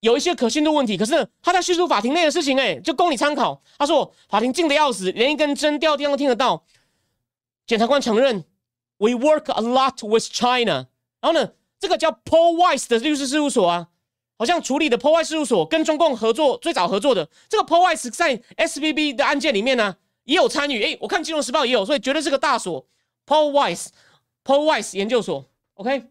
[0.02, 3.64] 有一些可信度问题，可是他在叙述法庭内的事情，哎，就供你参考。
[3.80, 6.64] 他说法庭静的要死，连一根针掉地上都听得到。
[7.66, 8.46] 检察官承认
[8.98, 10.88] ，We work a lot with China。
[11.20, 13.90] 然后呢，这个叫 Paul Weiss 的律师事务所啊，
[14.38, 20.82] 好像处理的 Paul Weiss 事务所跟中共合作，最早合作的这个 Paul Weiss 在 SBB 的案件里面呢也有参与。
[20.82, 22.88] 诶，我看《金融时报》也有，所以绝对是个大所。
[23.28, 25.46] Paul Weiss，Paul Weiss 研究所。
[25.74, 26.08] OK。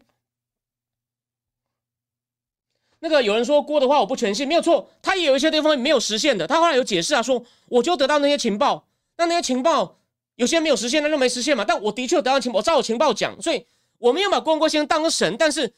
[2.99, 6.45] 那个有人说郭的话我不全信，没有错，他也有一些地方没有实现的。
[6.45, 8.85] 他后来有解释啊，说我就得到那些情报，
[9.17, 9.97] 那那些情报
[10.35, 11.65] 有些没有实现，那就没实现嘛。
[11.65, 13.65] 但我的确得到情报，我照我情报讲，所以
[14.03, 15.35] 我们要把郭文贵先生当神。
[15.37, 15.73] 但是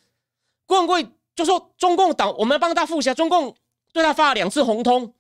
[0.66, 3.56] 郭文贵就说中共党，我们要帮他复习，中共
[3.94, 5.14] 对他发了两次红通。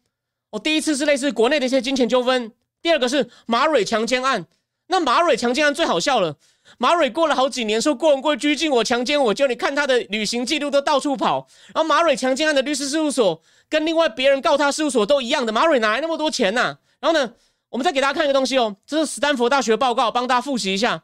[0.49, 2.51] 我第一次是类似国内的一些金钱纠纷，
[2.81, 4.45] 第二个是马蕊强奸案。
[4.87, 6.37] 那马蕊强奸案最好笑了。
[6.77, 11.47] 马蕊过了好几年，说郭文贵拘禁我、强奸我，就你看他的旅行记录都到处跑。
[11.73, 15.51] 然后马蕊强奸案的律师事务所跟另外别人告他事务所都一样的。
[15.51, 16.79] 马蕊哪来那么多钱呢？
[16.99, 17.33] 然后呢，
[17.69, 21.03] 我们再给大家看一个东西哦，这是斯坦福大学报告，帮大家复习一下。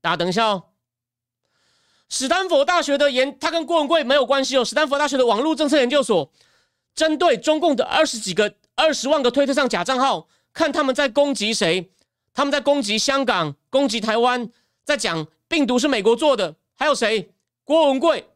[0.00, 0.64] 大家等一下哦。
[2.08, 4.64] 史丹佛大学的研，他跟郭文贵没有关系哦。
[4.64, 6.30] 史丹佛大学的网络政策研究所
[6.94, 11.90] 针对中共的二十几个、二十万个推特上假账号，看他们在攻击谁，
[12.32, 14.48] 他们在攻击香港、攻击台湾。
[14.84, 17.32] 在讲病毒是美国做的，还有谁？
[17.64, 18.28] 郭文贵，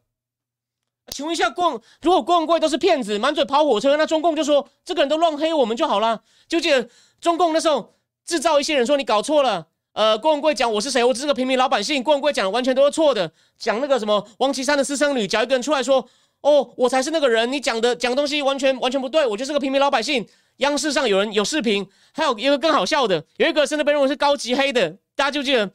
[1.13, 6.21] 请问一下，郭如果郭文贵都是骗子，满嘴跑火车，那中共就说这个人都乱黑我们就好了。
[6.49, 6.89] 就记得
[7.21, 7.95] 中共那时候
[8.25, 9.67] 制造一些人说你搞错了。
[9.93, 11.03] 呃，郭文贵讲我是谁？
[11.03, 12.01] 我只是个平民老百姓。
[12.01, 13.29] 郭文贵讲的完全都是错的。
[13.57, 16.07] 讲那个什么王岐山的私生女，讲一个人出来说
[16.41, 17.51] 哦，我才是那个人。
[17.51, 20.27] 你讲的讲东西完全完全不对，我就是个平民老百姓。
[20.57, 25.71] 央视上有人有视频，还有一个更好笑的，有一个甚至被认为是高级黑的，大家就记得。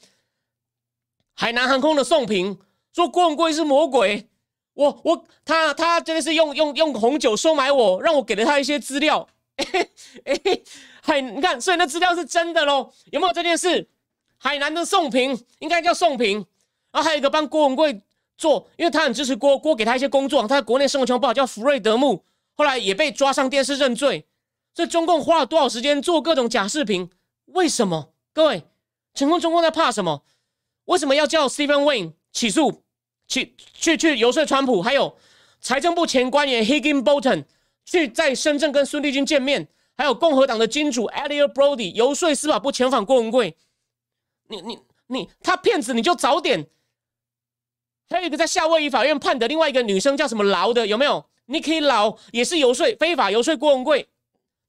[1.35, 2.59] 海南航空的宋平
[2.95, 4.29] 说郭文贵是魔鬼，
[4.75, 9.29] 我我他他真的是用用用红酒收买我，让我给了他一些资料。
[10.25, 10.41] 哎，
[11.03, 12.93] 海你看，所以那资料是真的喽？
[13.11, 13.89] 有没有这件事？
[14.39, 16.45] 海南的宋平应该叫宋平，
[16.93, 18.03] 然后还有一个帮郭文贵
[18.37, 20.43] 做，因为他很支持郭郭，给他一些工作。
[20.43, 22.23] 他在国内生活情况不好，叫福瑞德木，
[22.55, 24.27] 后来也被抓上电视认罪。
[24.75, 27.09] 所以中共花了多少时间做各种假视频？
[27.47, 28.13] 为什么？
[28.35, 28.65] 各位，
[29.15, 30.23] 请问中共在怕什么？
[30.85, 32.83] 为什么要叫 Stephen Wayne 起诉
[33.27, 34.83] 去去去游说川普？
[34.83, 35.17] 还有
[35.61, 37.45] 财政部前官员 Higgin Bolton
[37.87, 39.67] 去在深圳跟孙立军见面，
[39.97, 43.57] 还有共和党的金主 Elliot Brody 游说司法部遣返郭文贵。
[44.49, 46.67] 你你你，他骗子你就早点。
[48.09, 54.09] 还有一个在夏威夷法院判的另外一个女生叫什么劳的有没有你可以劳也是游说非法游说郭文贵。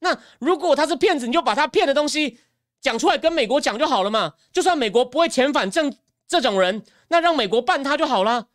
[0.00, 2.38] 那如果他是骗子，你就把他骗的东西
[2.80, 4.34] 讲出来跟美国讲就好了嘛。
[4.52, 5.94] 就算美国不会遣返正。
[6.30, 8.48] 这种人，那让美国办他就好了。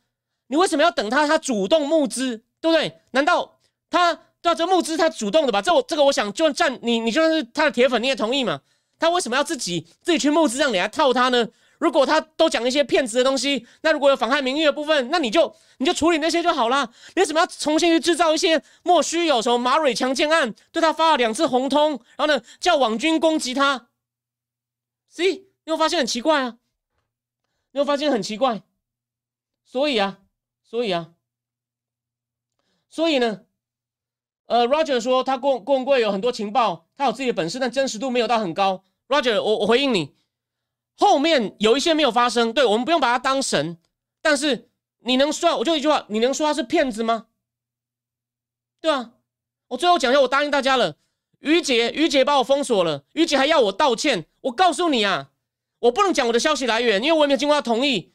[0.45, 1.25] 你为什么要等他？
[1.25, 2.99] 他主动募资，对不对？
[3.09, 3.57] 难道
[3.89, 4.13] 他
[4.43, 4.53] 对啊？
[4.53, 5.59] 这募资他主动的吧？
[5.59, 8.61] 这我这个我想，就算站你，你就算是他的铁粉，你也同意嘛？
[9.03, 11.49] 他为什么要自己自己去募资，让你来套他呢？
[11.77, 16.89] 如果他都讲一些骗子的东西，那如果有妨害名誉的部分，那你就你就处理那些就好了。
[17.15, 20.55] 你为什么要重新去制造一些莫须有什么马蕊强奸案？
[20.71, 23.89] 对他发了两次红通，然后呢叫网军攻击他
[25.09, 26.57] ？C，你会发现很奇怪啊。
[27.73, 28.61] 你会发现很奇怪，
[29.65, 30.19] 所以啊，
[30.63, 31.09] 所以啊，
[32.87, 33.41] 所以呢，
[34.45, 38.83] 呃，Roger 说他郭郭文贵有很多情报，他有自己的本事，但真实度没有到很高。
[39.13, 40.13] 拉姐我我回应你，
[40.97, 43.77] 后面有一些没有发生，对我们不用把他当神，
[44.21, 47.27] 但是你能说，我就一句话，你能说他是骗子吗？
[48.81, 49.11] 对啊，
[49.69, 50.97] 我最后讲一下，我答应大家了，
[51.39, 55.29] 于姐，于姐把我封锁了，于姐还要我道歉，我告诉你啊。
[55.79, 58.13] 我不能讲我的消息来源，因为我也没有经过他同意。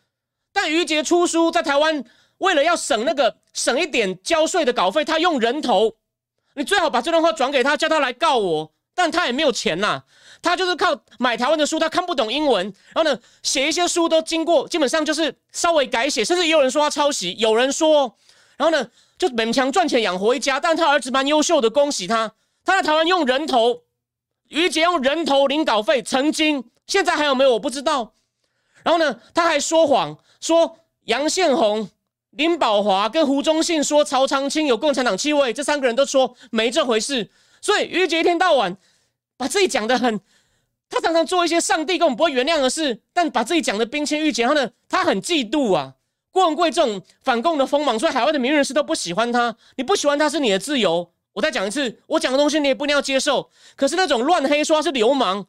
[0.54, 2.02] 但于杰出书在台湾，
[2.38, 5.96] 为了要省那个省一点交税的稿费，他用人头。
[6.54, 8.74] 你最好把这段话转给他，叫他来告我。
[8.94, 10.04] 但他也没有钱呐，
[10.40, 12.64] 他就是靠买台湾的书，他看不懂英文，
[12.94, 18.16] 然后呢，写一些书都经过，基本上就是稍微改写，甚至也有人说他抄袭，有人说，
[18.56, 20.60] 然后呢，就勉强赚钱养活一家。
[20.60, 22.32] 但他儿子蛮优秀的，恭喜他。
[22.64, 23.82] 他在台湾用人头，
[24.48, 26.64] 于杰用人头领稿费，曾经。
[26.86, 27.52] 现在还有没有？
[27.52, 28.12] 我不知道。
[28.82, 31.90] 然后呢，他还说谎，说杨宪宏、
[32.30, 37.30] 林宝华跟胡忠信说曹长青有共产党气味，这三个人都说没这回事。
[37.60, 38.76] 所以于杰一天到晚
[39.38, 40.20] 把自己讲的很，
[40.90, 44.42] 他常常做一些上帝根本不会原谅的事，但把自己讲的冰清玉洁。
[44.42, 45.94] 然后呢，他很嫉妒啊，
[46.30, 49.56] 郭文贵这种反共的锋芒，所以海外的名人士都不喜欢他。
[49.76, 51.10] 你不喜欢他是你的自由。
[51.32, 53.48] 我再讲一次，我讲的东西你也不一定要接受。
[53.76, 55.46] 可是那种乱黑说他是流氓。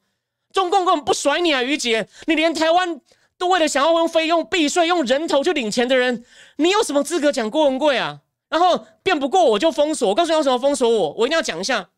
[0.53, 2.07] 中共根本不甩你啊，于姐！
[2.25, 2.99] 你连台湾
[3.37, 6.23] 都为了想要用费用避税、用人头去领钱的人，
[6.57, 8.21] 你有什么资格讲郭文贵啊？
[8.49, 10.09] 然后辩不过我就封锁。
[10.09, 11.89] 我告诉你为什么封锁我，我一定要讲一下，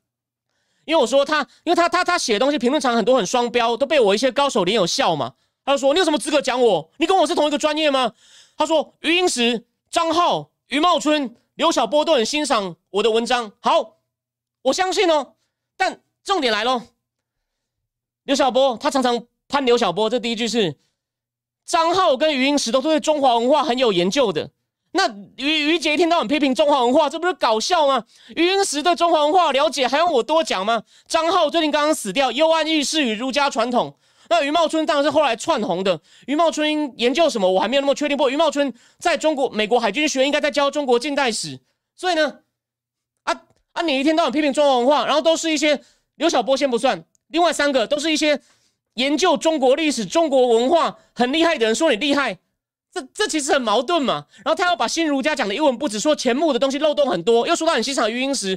[0.92, 5.36] 因为我说他，因为他他他写的东西评论场很多很双标，都被我一些高手连有笑嘛。
[5.64, 6.92] 他就说你有什么资格讲我？
[6.98, 8.12] 你跟我是同一个专业吗？
[8.58, 13.54] 他说余英时、张浩、余茂春、刘晓波都很欣赏我的文章。
[13.62, 14.00] 好，
[14.64, 15.36] 我相信哦。
[15.78, 16.82] 但重点来喽。
[18.24, 20.10] 刘晓波，他常常攀刘晓波。
[20.10, 20.78] 这第一句是
[21.66, 24.52] 张浩跟余英时都对中华文化很有研究的。
[24.94, 28.04] 那于于杰一天到晚批评中华文化，这不是搞笑吗？
[28.36, 30.84] 余英时对中华文化了解还用我多讲吗？
[31.08, 33.96] 张浩最近刚刚死掉，幽暗遇事与儒家传统。
[34.30, 36.00] 那余茂春当然是后来窜红的。
[36.26, 38.16] 余茂春研究什么，我还没有那么确定。
[38.18, 41.60] 不过余茂春在中国美国海军学院应该在教中国近代史。
[41.96, 42.40] 所以呢，
[43.24, 43.42] 啊
[43.74, 45.82] 啊，你一天到晚批评中华文化，然后都是一些
[46.16, 48.42] 刘晓波先不算，另外三个都是一些
[48.96, 52.38] 研究中国历史、中国文化很厉害的人，说你厉害。
[52.94, 58.50] 这这其实很矛盾嘛，然后他要把新儒家讲的一文不值，说钱穆的东西漏洞很多，又说到很欣赏余英时，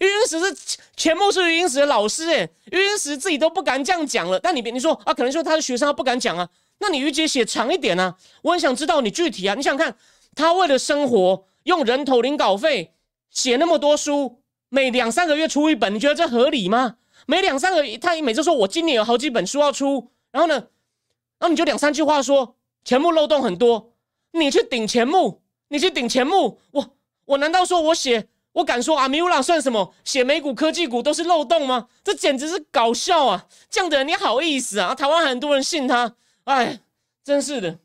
[0.00, 9.96] 余英时是钱穆是余英时的老师，诶，余英时自己都不敢这样讲了，但你别你说啊，可能说他是学生，他不敢讲啊，那你余姐写长一点啊，我很想知道你具体啊，你想看
[10.36, 12.92] 他为了生活用人头领稿费
[13.32, 14.38] 写那么多书，
[14.68, 16.94] 每两三个月出一本，你觉得这合理吗？
[17.26, 22.54] 每两三个他每次说我今年有好几本书要出，然后呢，然后你就两三句话说。
[22.84, 23.92] 钱目漏洞很多，
[24.32, 29.94] 你去顶钱目，你去顶钱目，我我难道说我写我敢说阿米乌拉算什么？
[30.04, 31.88] 写美股科技股都是漏洞吗？
[32.02, 33.46] 这简直是搞笑啊！
[33.68, 34.94] 这样的人你好意思啊？
[34.94, 36.80] 台湾很多人信他，哎，
[37.22, 37.78] 真是的。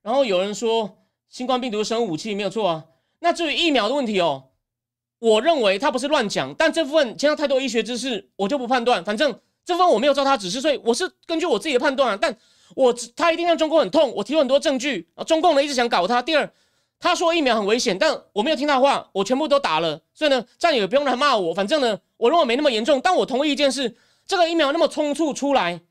[0.00, 2.86] 然后有人说新冠病毒生物武器没有错啊，
[3.18, 4.50] 那至于疫苗的问题哦，
[5.18, 9.38] 我认为他不是乱讲，但这部分牵涉太多医学知识，我就不判断，反正。
[9.68, 12.18] 这份我没有照他指示，所以我是根据我自己的判断啊。
[12.18, 12.34] 但
[12.74, 15.22] 我他一定让中国很痛，我提很多证据啊。
[15.22, 16.22] 中共呢一直想搞他。
[16.22, 16.50] 第二，
[16.98, 20.00] 他说疫苗很危险，但我没有听他话，我全部都打了。
[20.14, 22.98] 所以呢，战友也不用来骂我，反正呢，我认为没那么严重。
[23.04, 23.94] 但我同意一件事，
[24.26, 25.82] 这个疫苗那么匆促出来，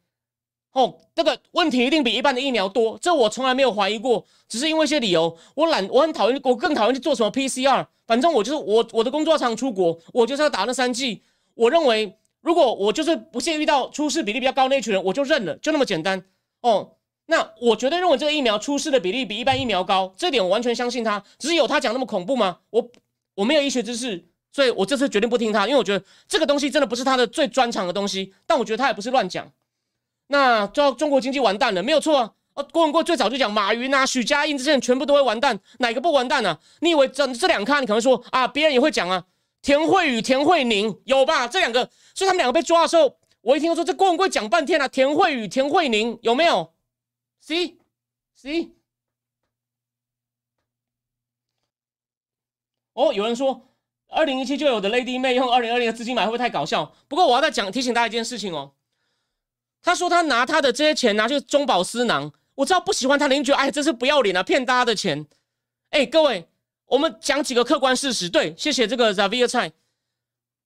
[0.71, 4.25] 哦，那个问题一定比一般的疫苗多，这我从来没有怀疑过。
[4.49, 7.86] 只是因为一些理由，我懒，我很讨厌，我更讨厌去做什么 PCR。
[8.07, 11.21] 反正我就是我，我的工作常出国，我就是要打那三剂。
[11.53, 12.17] 我认为。
[12.47, 16.23] 如果我就是不屑遇到出事比例比较高那一群人，我就认了，就那么简单
[16.61, 16.93] 哦。
[17.25, 21.21] 那我绝对认为这个疫苗出事的比例比一般疫苗高，这点我完全相信他。
[21.37, 22.59] 只是有他讲那么恐怖吗？
[22.69, 22.89] 我
[23.35, 28.33] 我没有医学知识，所以我这次决定不听他，因为我觉得这个东西真的不是他的最专长的东西。
[28.45, 29.51] 但我觉得他也不是乱讲。
[30.27, 32.31] 那中中国经济完蛋了，没有错啊。
[32.53, 36.57] 哦，郭文贵最早就讲马云啊、许家印这些人全部都会完蛋，哪个不完蛋呢？
[36.79, 39.25] 你以为这这两咖你可能说啊，别人也会讲啊。
[39.61, 41.47] 田慧宇、田慧宁有吧？
[41.47, 44.87] 这两个，所以他们两个被抓的时候，我一听说这郭文贵讲半天了。
[44.87, 46.73] 田慧宇、田慧宁有没有
[47.41, 48.71] ？C，C。
[52.93, 53.73] 哦，有人说
[54.07, 56.95] 二零一七就有的 Lady 妹用二零二零的资金买会不会太搞笑？
[57.07, 58.73] 不过我要再讲提醒大家一件事情哦。
[59.81, 65.27] 他说他拿他的这些钱拿去中饱私囊，我知道不喜欢他的人觉得哎，这是不要脸啊，骗大家的钱。
[65.89, 66.49] 哎，各位。
[66.88, 68.29] 我们讲几个客观事实。
[68.29, 69.71] 对，谢谢这个 Zavia 菜，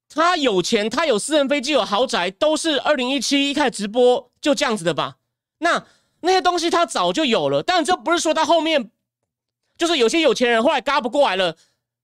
[0.07, 5.17] 他有钱，他有私人飞机，有豪宅，都是二零一七一开始直播就这样子的吧？
[5.57, 5.85] 那
[6.21, 8.91] 那些东西他早就有了，但这不是说他后面
[9.77, 11.57] 就是有些有钱人后来嘎不过来了，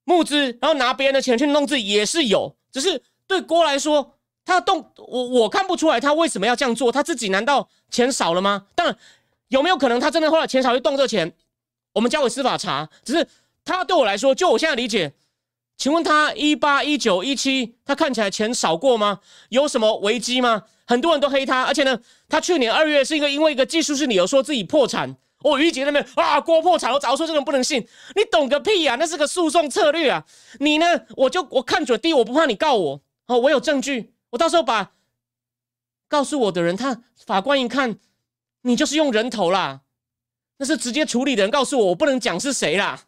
[0.03, 8.65] 募资，然后拿别人的钱去弄自己也是有，只是对郭来说，他动我我看不出来他为什么要这样做，他自己难道钱少了吗？
[8.73, 8.97] 当然
[9.49, 11.31] 有没有可能他真的后来钱少去动这钱？
[11.93, 13.27] 我们交给司法查，只是。
[13.67, 15.13] 他对我来说，就我现在理解，
[15.77, 19.19] 请问他一八一九一七，他看起来钱少过吗？
[19.49, 20.63] 有什么危机吗？
[20.85, 21.99] 很多人都黑他，而且呢，
[22.29, 25.15] 他去年二月是一个因为一个技术性理由说自己破产。
[25.43, 28.95] 哦，于杰那边啊，郭破产，我早说这个人不能信，你懂个屁啊！
[28.95, 30.25] 那是个诉讼策略啊！
[30.59, 30.85] 你呢？
[31.15, 34.93] 我就我看准第一，我不怕你告我哦，我有证据，我到时候把
[36.09, 37.97] 告诉我的人，他法官一看，
[38.63, 39.81] 你就是用人头啦，
[40.57, 43.03] 那是直接处理的人告诉我，我不能讲是谁啦。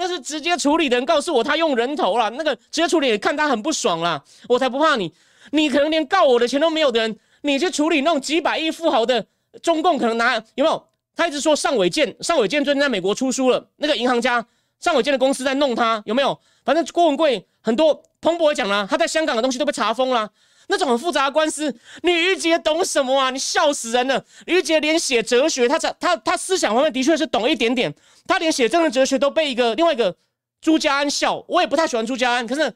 [0.00, 5.12] 那是直接处理的人告诉我他用人头了，那个直接处理也看他很不爽啦，我才不怕你，
[5.50, 9.26] 你可能连告我的钱都没有的人，你去处理那种几百亿富豪的
[9.62, 10.82] 中共可能拿有没有？
[11.14, 14.42] 他一直说尚伟健，尚伟健最近在美国出书了，那个银行家
[14.78, 16.40] 尚伟健的公司在弄他有没有？
[16.64, 20.30] 反正郭文贵很多彭博也讲了，他在香港的东西都被查封了。
[20.70, 23.30] 那种很复杂的官司，你于杰懂什么啊？
[23.30, 24.24] 你笑死人了！
[24.46, 27.92] 于杰连写哲学，他他他他思想方面的确是懂一点点，
[28.26, 30.16] 他连写政治哲学都被一个另外一个
[30.60, 31.44] 朱家安笑。
[31.48, 32.72] 我也不太喜欢朱家安，可是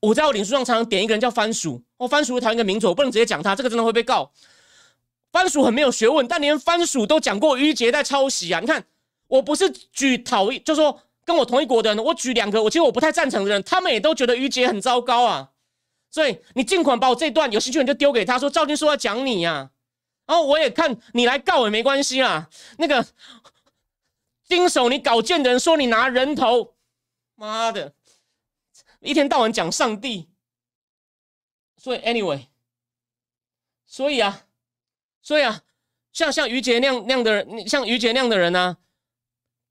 [0.00, 4.32] 我在我脸书上常常点一个人叫番薯，哦，番薯讨厌一个名字，我不能直接讲他，这个真的会被告。
[5.30, 8.60] 番薯很没有学问，但连番薯都讲过于杰在抄袭啊！
[8.60, 8.82] 你看，
[9.26, 15.50] 我不是举讨厌，就说跟我同一国的人，我举两个，我其实我不太赞成的人，他们也都觉得于杰很糟糕啊。
[16.10, 19.70] 所以你尽管把我这段有兴趣人就丢给他说，赵军说要讲你呀，
[20.26, 22.48] 然后我也看你来告也没关系啦。
[22.78, 23.06] 那个
[24.44, 26.74] 经手你稿件的人说你拿人头，
[27.34, 27.92] 妈的，
[29.00, 30.28] 一天到晚讲上帝。
[31.76, 32.46] 所以 anyway，
[33.86, 34.46] 所以啊，
[35.22, 35.62] 所以啊，
[36.12, 38.78] 像像于杰那样那样的人，像于杰那样的人呢，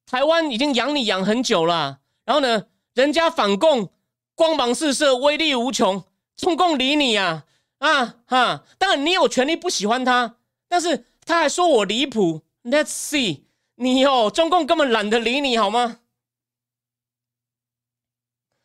[0.05, 3.91] 台湾已经养你养很久了，然后呢，人家反共
[4.35, 6.05] 光芒四射，威力无穷，
[6.37, 7.45] 中共理你呀
[7.79, 8.63] 啊哈！
[8.77, 10.37] 当然你有权利不喜欢他，
[10.69, 12.43] 但是他还说我离谱。
[12.63, 13.43] Let's see，
[13.75, 15.99] 你哦，中共根本懒得理你好吗？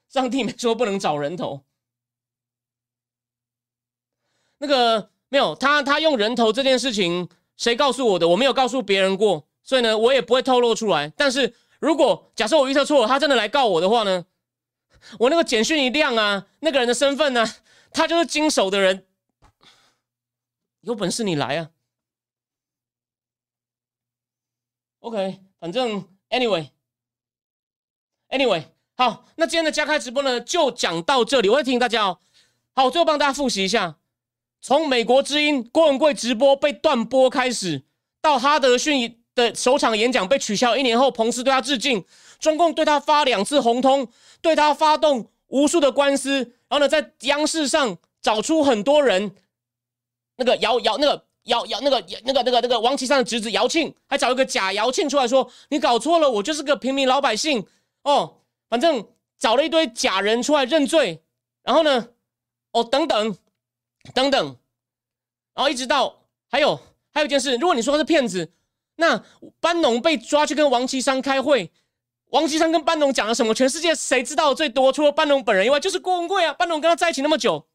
[0.09, 1.65] 上帝没说不能找人头，
[4.59, 8.29] 那个没有他，他用人头这件事情，谁告诉我的？
[8.29, 11.11] 我没有告诉别人过，所以呢，我也不会透露出来。
[11.17, 14.27] 但是如果假设我预测错了，他真的来告我的话呢，
[15.19, 17.45] 我那个简讯一亮啊，那个人的身份呢，
[17.91, 19.07] 他就是经手的人，
[20.81, 21.71] 有本事你来啊
[25.01, 28.65] ！OK，反正 Anyway，Anyway。
[28.95, 31.49] 好，那今天的加开直播呢，就讲到这里。
[31.49, 32.19] 我会提醒大家哦。
[32.75, 33.97] 好，最后帮大家复习一下，
[34.61, 37.83] 从美国之音郭文贵直播被断播开始，
[38.21, 42.05] 到哈德逊的首场演讲被取消一年后，彭斯对他致敬，
[42.43, 44.09] 中共对他发两次红通，
[44.43, 46.39] 对他发动无数的官司，
[46.69, 49.37] 然后呢，在央视上找出很多人，
[50.37, 57.65] 那个姚姚那个姚姚那个那个那个那个王岐山的侄子姚庆，还找一个假姚庆出来说，你搞错了，我就是个平民老百姓
[58.03, 58.39] 哦。
[58.69, 59.07] 反正
[59.39, 61.23] 找了一堆假人出来认罪，
[61.63, 62.09] 然后呢，
[62.73, 63.37] 哦，等等，
[64.15, 64.57] 等等，
[65.55, 66.81] 然后一直到还有
[67.13, 68.51] 还有一件事，如果你说他是骗子，
[68.97, 69.23] 那
[69.61, 71.71] 班农被抓去跟王岐山开会，
[72.33, 73.55] 王岐山跟班农讲了什么？
[73.55, 74.91] 全世界谁知道最多？
[74.91, 76.53] 除了班农本人以外，就是郭文贵啊。
[76.55, 77.67] 班农跟他在一起那么久，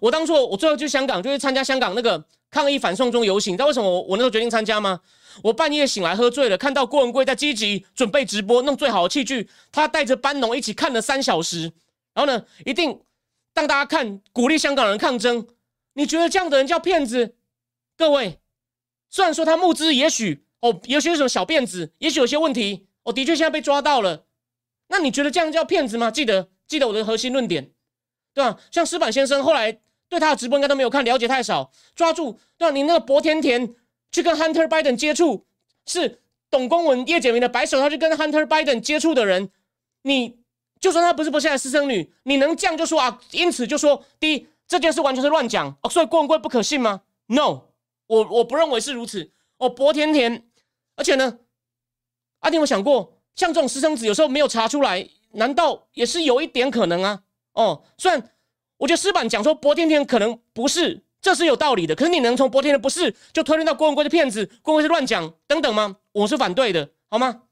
[0.00, 5.00] 我当初我最后去香港，就是参加香港那个抗议反送中游行，你知道为什么我我那时候决定参加吗？
[5.42, 11.72] 我半夜醒来喝醉了，看到郭文贵在积极准备直播，弄最好的器具，他带着班农一起看了三小时。
[12.14, 13.00] 然后呢，一定
[13.54, 15.48] 让大家看，鼓励香港人抗争。
[15.94, 17.34] 你觉得这样的人叫骗子？
[17.96, 18.38] 各位，
[19.10, 24.26] 虽然说他募资也许哦，也许有什么小辫子，也许有些问题，哦，的确现在被抓到了。
[24.88, 26.10] 那你觉得这样叫骗子吗？
[26.10, 27.70] 记得记得我的核心论点，
[28.34, 28.58] 对吧？
[28.70, 31.70] 像石板先生后来对他的直播应该都没有看，了解太少。
[31.94, 32.74] 抓住对吧？
[32.74, 33.74] 你那个博甜甜。
[34.12, 35.44] 去跟 Hunter Biden 接触，
[35.86, 39.50] 是董公文、叶简明的白手套去跟 Hunter Biden 接触的人，
[40.02, 40.38] 你
[40.78, 43.20] 就算他不是不现在私生女，你能这样就说啊？
[43.32, 47.62] 因此就说，第一，这件事完全是乱讲哦，所以郭文贵不可信吗？No，
[48.06, 49.32] 我我不认为是如此。
[49.56, 50.46] 哦，薄甜甜，
[50.94, 51.40] 而且呢，
[52.44, 57.22] 阿丁有想过，像这种私生子有时候没有查出来，难道也是有一点可能啊？
[57.54, 58.30] 哦，虽然
[58.76, 61.02] 我觉得石板讲说薄天天可能不是。
[61.24, 65.96] 这是有道理的，可是你能从博天的不是就推论到郭文贵的骗子，郭文贵是乱讲等等吗？
[66.12, 67.44] 我是反对的，好吗？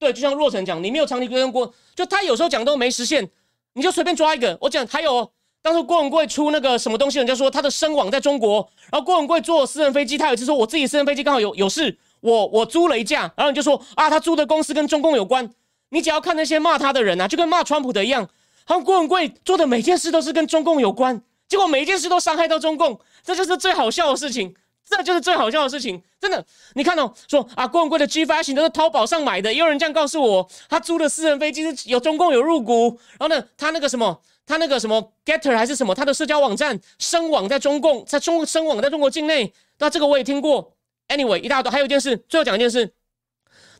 [0.00, 3.30] 对，就像若晨讲，你没有长期跟踪郭，就他有时候讲都没实现，
[3.74, 4.58] 你就随便抓一个。
[4.60, 5.30] 我讲还有，
[5.62, 11.96] 当初郭文贵出那个什么东西，人家说他的声网在中国，然后郭文贵坐私人飞机，他有一次说我自己私人飞机刚好有有事，
[12.26, 15.48] 我我租了一架，然后你就说啊，他租的公司跟中共有关，
[15.90, 18.28] 你只要看那些骂他的人啊，就跟骂川普的一样，
[18.64, 21.22] 好像郭文贵做的每件事都是跟中共有关。
[21.46, 24.52] 结果每一件事都伤害到中共，这就是最好笑的事情，
[24.84, 26.44] 这就是最好笑的事情，真的。
[26.74, 40.72] 你看哦，说啊，郭文贵的 G 发行都是淘宝上买的，也有人这样告诉我，他租的私人飞机是有中共有入股，然后呢，他那个什么，他那个什么 Getter 还是什么，他的社交网站声网在中共，在中声网在中国境内，那这个我也听过。
[41.08, 42.92] Anyway，一大堆，还有一件事，最后讲一件事，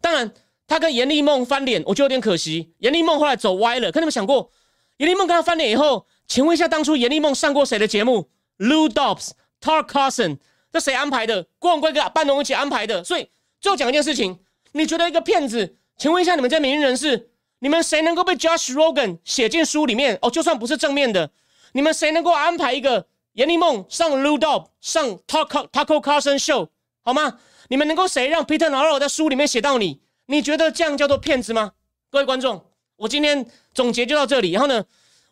[0.00, 0.32] 当然
[0.66, 2.72] 他跟严立梦翻脸，我觉得有点可惜。
[2.78, 4.50] 严立梦后来走歪了，可你们想过，
[4.98, 6.06] 严立梦跟他翻脸以后？
[6.28, 10.38] 请问一下，当初严立梦上过谁的节目？Lou Dobbs、Tar Carson，
[10.72, 11.46] 这谁安排的？
[11.58, 13.04] 郭文贵跟班农一起安排的。
[13.04, 13.28] 所以
[13.60, 14.40] 最后讲一件事情，
[14.72, 15.76] 你觉得一个骗子？
[15.96, 20.18] 请问一下，你们这些名人人士，你们谁能够被 Josh Rogan 写进书里面？
[20.20, 21.30] 哦，就算不是正面的，
[21.72, 26.68] 你们谁能够安排一个严立梦上 Lou Dobbs 上 Tar Tar Carson Show
[27.06, 27.38] 好吗？
[27.68, 30.00] 你们能够谁让 Peter Navarro 在书里面写到你？
[30.26, 31.74] 你觉得这样叫做骗子吗？
[32.10, 34.84] 各位观众，我今天总结就到这里，然后呢？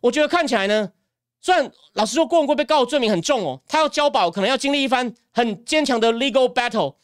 [0.02, 0.92] 我觉得看起来呢，
[1.40, 6.94] 虽然老实说郭文贵被告的罪名很重哦，他要交保，可能要经历一番很坚强的 legal battle。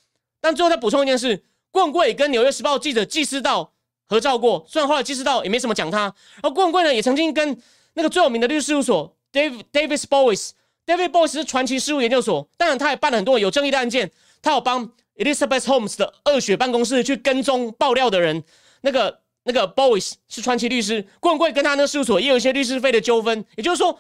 [0.41, 1.43] 但最后再补充一件事，
[1.73, 3.73] 郭文贵跟《纽约时报》记者季思道
[4.07, 6.03] 合照过，虽然后来季思道也没什么讲他。
[6.03, 7.61] 然后郭文贵呢，也曾经跟
[7.95, 14.12] 那个最有名的律师事务所 David Davis Boyce，David Boyce 是传奇事务研究所，当然他也办了很多有争议的案件，
[14.43, 18.45] 他有帮 Elizabeth Holmes 的恶血办公室去跟踪爆料的人，
[18.82, 19.20] 那个。
[19.45, 23.43] 那个 Boys 是传奇律师，郭文贵跟他那事务所也有一些律师费的纠纷。
[23.57, 23.99] 也就是说，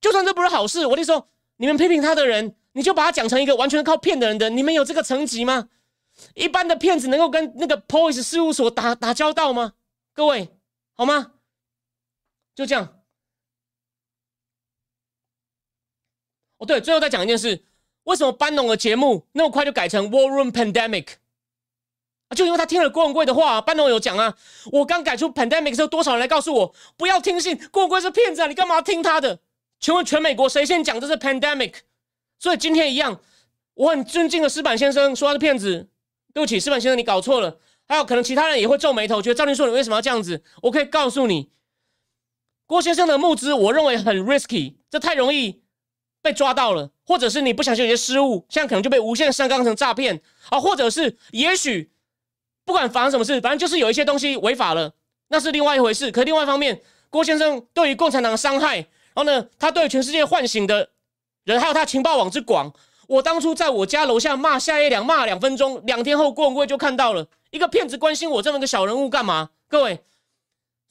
[0.00, 5.68] 就算这不是好事，我就说，你们批评他的人，你就把他讲成一个完全靠骗的人的，你们有这个层级吗？
[6.34, 9.74] 一般的骗子能够跟那个 Boys 事务所打打交道吗？
[10.12, 10.50] 各位，
[10.94, 11.34] 好吗？
[12.56, 13.00] 就这样。
[16.58, 17.64] 哦，对，最后再讲一件事，
[18.04, 21.06] 为什么班农的节目那么快就改成 War Room Pandemic？
[22.36, 24.36] 就因为他听了郭文贵的话，班农有讲啊，
[24.70, 29.40] 我刚改出 Pandemic 时候，多少人来告诉我不要听信郭文贵是骗子啊，你干嘛听他的？
[29.80, 31.74] 请问全美国谁先讲这是 Pandemic？
[32.38, 33.20] 所以今天一样，
[33.74, 35.88] 我很尊敬的石板先生说他是骗子，
[36.32, 37.58] 对不起，石板先生你搞错了。
[37.88, 40.44] 还有可能其他人也会皱眉头，觉得赵林说你为什么要这样子？
[40.62, 41.50] 我可以告诉你，
[42.66, 45.64] 郭先生的募资我认为很 risky，这太容易
[46.22, 51.90] 被抓到了，或者是你不小心有些失误，现在可能就被无限上纲成诈骗啊，或者是也许。
[52.62, 54.92] 不管发生什么事，反正就是有一些东西违法了，
[55.28, 56.12] 那是另外一回事。
[56.12, 60.90] 可另外一方面，郭先生对于共产党的伤害，然后呢，他对全世界唤醒的
[61.42, 62.72] 人，还有他情报网之广，
[63.08, 69.50] 我当初在我家楼下骂夏一良骂了两分钟，两天后郭文贵就看到了一个骗子关心我这么个小人物干嘛？
[69.66, 70.04] 各位，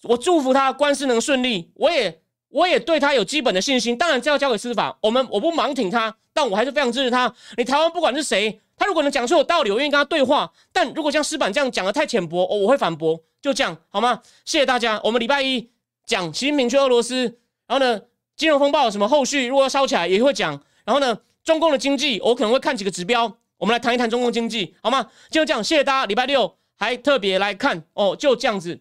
[0.03, 3.97] 我祝福他官司能顺利，我也我也对他有基本的信心。
[3.97, 7.33] 当然这要交给司法，我们我不盲挺他，但我还是非常支持他。
[7.57, 8.59] 你台湾不管是谁。
[8.77, 10.49] 他如果能讲出有道理，我愿意跟他对话。
[10.71, 13.21] 但如果像石板这样讲的太浅薄，哦，我会反驳。
[13.41, 14.21] 就这样好吗？
[14.45, 14.97] 谢谢大家。
[15.03, 15.69] 我们礼拜一
[16.05, 17.23] 讲习近平去俄罗斯，
[17.67, 17.99] 然后呢，
[18.37, 20.63] 金融风暴什么后续如果要烧起来也会讲。
[20.85, 25.11] 然后呢，中共的经济我可能会看几个指标，我们来谈一谈中共经济好吗？
[25.29, 26.05] 就这样，谢谢大家。
[26.05, 28.79] 礼拜六还特别来看哦，就这样子，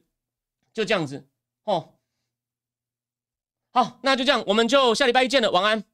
[0.73, 1.27] 就这样子
[1.65, 1.95] 哦。
[3.73, 5.85] 好，那就这样，我们就下礼拜一见了，晚安。